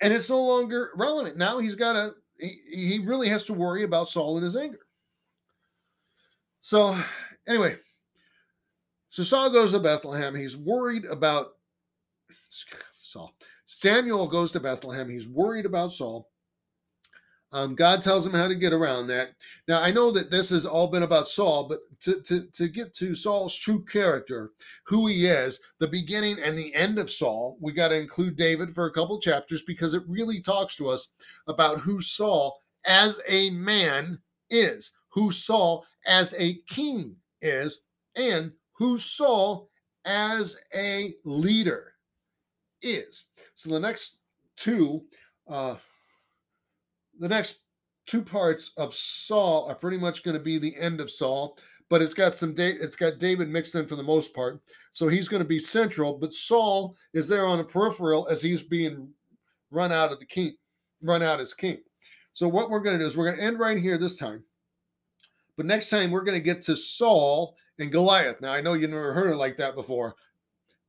and 0.00 0.12
it's 0.12 0.28
no 0.28 0.42
longer 0.42 0.90
relevant. 0.96 1.38
Now 1.38 1.58
he's 1.58 1.74
got 1.74 1.94
to, 1.94 2.12
he, 2.38 2.58
he 2.70 2.98
really 3.04 3.28
has 3.28 3.44
to 3.46 3.54
worry 3.54 3.82
about 3.82 4.08
Saul 4.08 4.36
and 4.36 4.44
his 4.44 4.56
anger. 4.56 4.80
So, 6.60 6.98
anyway, 7.46 7.76
so 9.10 9.24
Saul 9.24 9.50
goes 9.50 9.72
to 9.72 9.78
Bethlehem. 9.78 10.34
He's 10.34 10.56
worried 10.56 11.04
about. 11.04 11.52
Samuel 13.66 14.28
goes 14.28 14.52
to 14.52 14.60
Bethlehem. 14.60 15.08
He's 15.08 15.28
worried 15.28 15.66
about 15.66 15.92
Saul. 15.92 16.28
Um, 17.52 17.74
God 17.74 18.02
tells 18.02 18.26
him 18.26 18.32
how 18.32 18.48
to 18.48 18.54
get 18.54 18.72
around 18.72 19.06
that. 19.06 19.30
Now, 19.68 19.80
I 19.80 19.92
know 19.92 20.10
that 20.10 20.30
this 20.30 20.50
has 20.50 20.66
all 20.66 20.88
been 20.88 21.04
about 21.04 21.28
Saul, 21.28 21.68
but 21.68 21.78
to, 22.00 22.20
to, 22.22 22.46
to 22.52 22.68
get 22.68 22.92
to 22.94 23.14
Saul's 23.14 23.54
true 23.54 23.84
character, 23.84 24.50
who 24.84 25.06
he 25.06 25.26
is, 25.26 25.60
the 25.78 25.86
beginning 25.86 26.38
and 26.42 26.58
the 26.58 26.74
end 26.74 26.98
of 26.98 27.10
Saul, 27.10 27.56
we 27.60 27.72
got 27.72 27.88
to 27.88 28.00
include 28.00 28.36
David 28.36 28.74
for 28.74 28.86
a 28.86 28.92
couple 28.92 29.20
chapters 29.20 29.62
because 29.62 29.94
it 29.94 30.02
really 30.08 30.40
talks 30.40 30.76
to 30.76 30.90
us 30.90 31.08
about 31.46 31.78
who 31.78 32.00
Saul 32.02 32.60
as 32.84 33.20
a 33.28 33.50
man 33.50 34.20
is, 34.50 34.92
who 35.08 35.30
Saul 35.30 35.84
as 36.06 36.34
a 36.38 36.60
king 36.68 37.16
is, 37.40 37.82
and 38.16 38.52
who 38.72 38.98
Saul 38.98 39.70
as 40.04 40.58
a 40.74 41.14
leader 41.24 41.95
is. 42.82 43.24
So 43.54 43.70
the 43.70 43.80
next 43.80 44.18
two, 44.56 45.04
uh, 45.48 45.76
the 47.18 47.28
next 47.28 47.62
two 48.06 48.22
parts 48.22 48.72
of 48.76 48.94
Saul 48.94 49.68
are 49.68 49.74
pretty 49.74 49.98
much 49.98 50.22
going 50.22 50.36
to 50.36 50.42
be 50.42 50.58
the 50.58 50.76
end 50.76 51.00
of 51.00 51.10
Saul, 51.10 51.58
but 51.88 52.02
it's 52.02 52.14
got 52.14 52.34
some 52.34 52.54
date. 52.54 52.78
it's 52.80 52.96
got 52.96 53.18
David 53.18 53.48
mixed 53.48 53.74
in 53.74 53.86
for 53.86 53.96
the 53.96 54.02
most 54.02 54.34
part. 54.34 54.60
So 54.92 55.08
he's 55.08 55.28
going 55.28 55.42
to 55.42 55.48
be 55.48 55.58
central, 55.58 56.14
but 56.14 56.32
Saul 56.32 56.96
is 57.12 57.28
there 57.28 57.46
on 57.46 57.58
the 57.58 57.64
peripheral 57.64 58.26
as 58.28 58.40
he's 58.40 58.62
being 58.62 59.08
run 59.70 59.92
out 59.92 60.12
of 60.12 60.20
the 60.20 60.26
king, 60.26 60.52
run 61.02 61.22
out 61.22 61.40
as 61.40 61.54
king. 61.54 61.78
So 62.34 62.48
what 62.48 62.70
we're 62.70 62.80
going 62.80 62.98
to 62.98 63.02
do 63.02 63.06
is 63.06 63.16
we're 63.16 63.26
going 63.26 63.38
to 63.38 63.44
end 63.44 63.58
right 63.58 63.78
here 63.78 63.98
this 63.98 64.16
time. 64.16 64.42
But 65.56 65.66
next 65.66 65.90
time 65.90 66.10
we're 66.10 66.24
going 66.24 66.38
to 66.38 66.44
get 66.44 66.62
to 66.62 66.76
Saul 66.76 67.56
and 67.78 67.90
Goliath. 67.90 68.40
Now 68.40 68.52
I 68.52 68.60
know 68.60 68.74
you 68.74 68.86
never 68.86 69.12
heard 69.12 69.32
it 69.32 69.36
like 69.36 69.56
that 69.56 69.74
before, 69.74 70.16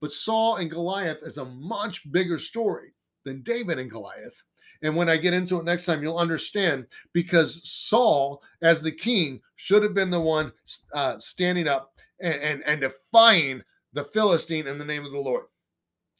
but 0.01 0.11
Saul 0.11 0.57
and 0.57 0.69
Goliath 0.69 1.19
is 1.23 1.37
a 1.37 1.45
much 1.45 2.11
bigger 2.11 2.39
story 2.39 2.93
than 3.25 3.41
David 3.41 3.79
and 3.79 3.89
Goliath. 3.89 4.41
And 4.83 4.95
when 4.95 5.09
I 5.09 5.17
get 5.17 5.33
into 5.33 5.59
it 5.59 5.65
next 5.65 5.85
time, 5.85 6.03
you'll 6.03 6.17
understand 6.17 6.85
because 7.13 7.67
Saul, 7.67 8.43
as 8.61 8.81
the 8.81 8.91
king, 8.91 9.41
should 9.55 9.81
have 9.83 9.93
been 9.95 10.11
the 10.11 10.21
one 10.21 10.51
uh, 10.93 11.17
standing 11.19 11.67
up 11.67 11.93
and, 12.21 12.35
and, 12.35 12.63
and 12.65 12.81
defying 12.81 13.63
the 13.93 14.03
Philistine 14.03 14.67
in 14.67 14.77
the 14.77 14.85
name 14.85 15.05
of 15.05 15.11
the 15.11 15.19
Lord. 15.19 15.45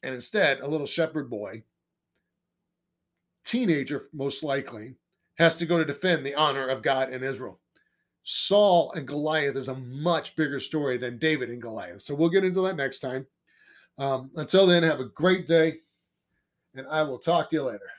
And 0.04 0.16
instead, 0.16 0.60
a 0.60 0.68
little 0.68 0.88
shepherd 0.88 1.30
boy, 1.30 1.63
teenager 3.46 4.08
most 4.13 4.44
likely, 4.44 4.96
has 5.38 5.58
to 5.58 5.66
go 5.66 5.78
to 5.78 5.86
defend 5.86 6.26
the 6.26 6.36
honor 6.36 6.68
of 6.68 6.82
God 6.82 7.12
in 7.12 7.24
Israel. 7.24 7.60
Saul 8.24 8.92
and 8.94 9.08
Goliath 9.08 9.56
is 9.56 9.70
a 9.70 9.76
much 9.76 10.36
bigger 10.36 10.60
story 10.60 10.98
than 10.98 11.18
David 11.18 11.50
and 11.50 11.62
Goliath. 11.62 12.02
So 12.02 12.13
we'll 12.16 12.30
get 12.30 12.44
into 12.44 12.62
that 12.62 12.76
next 12.76 13.00
time. 13.00 13.26
Um, 13.97 14.31
until 14.36 14.67
then, 14.67 14.83
have 14.83 14.99
a 14.99 15.05
great 15.05 15.47
day, 15.47 15.77
and 16.75 16.88
I 16.88 17.01
will 17.03 17.19
talk 17.19 17.49
to 17.49 17.55
you 17.55 17.63
later. 17.63 17.89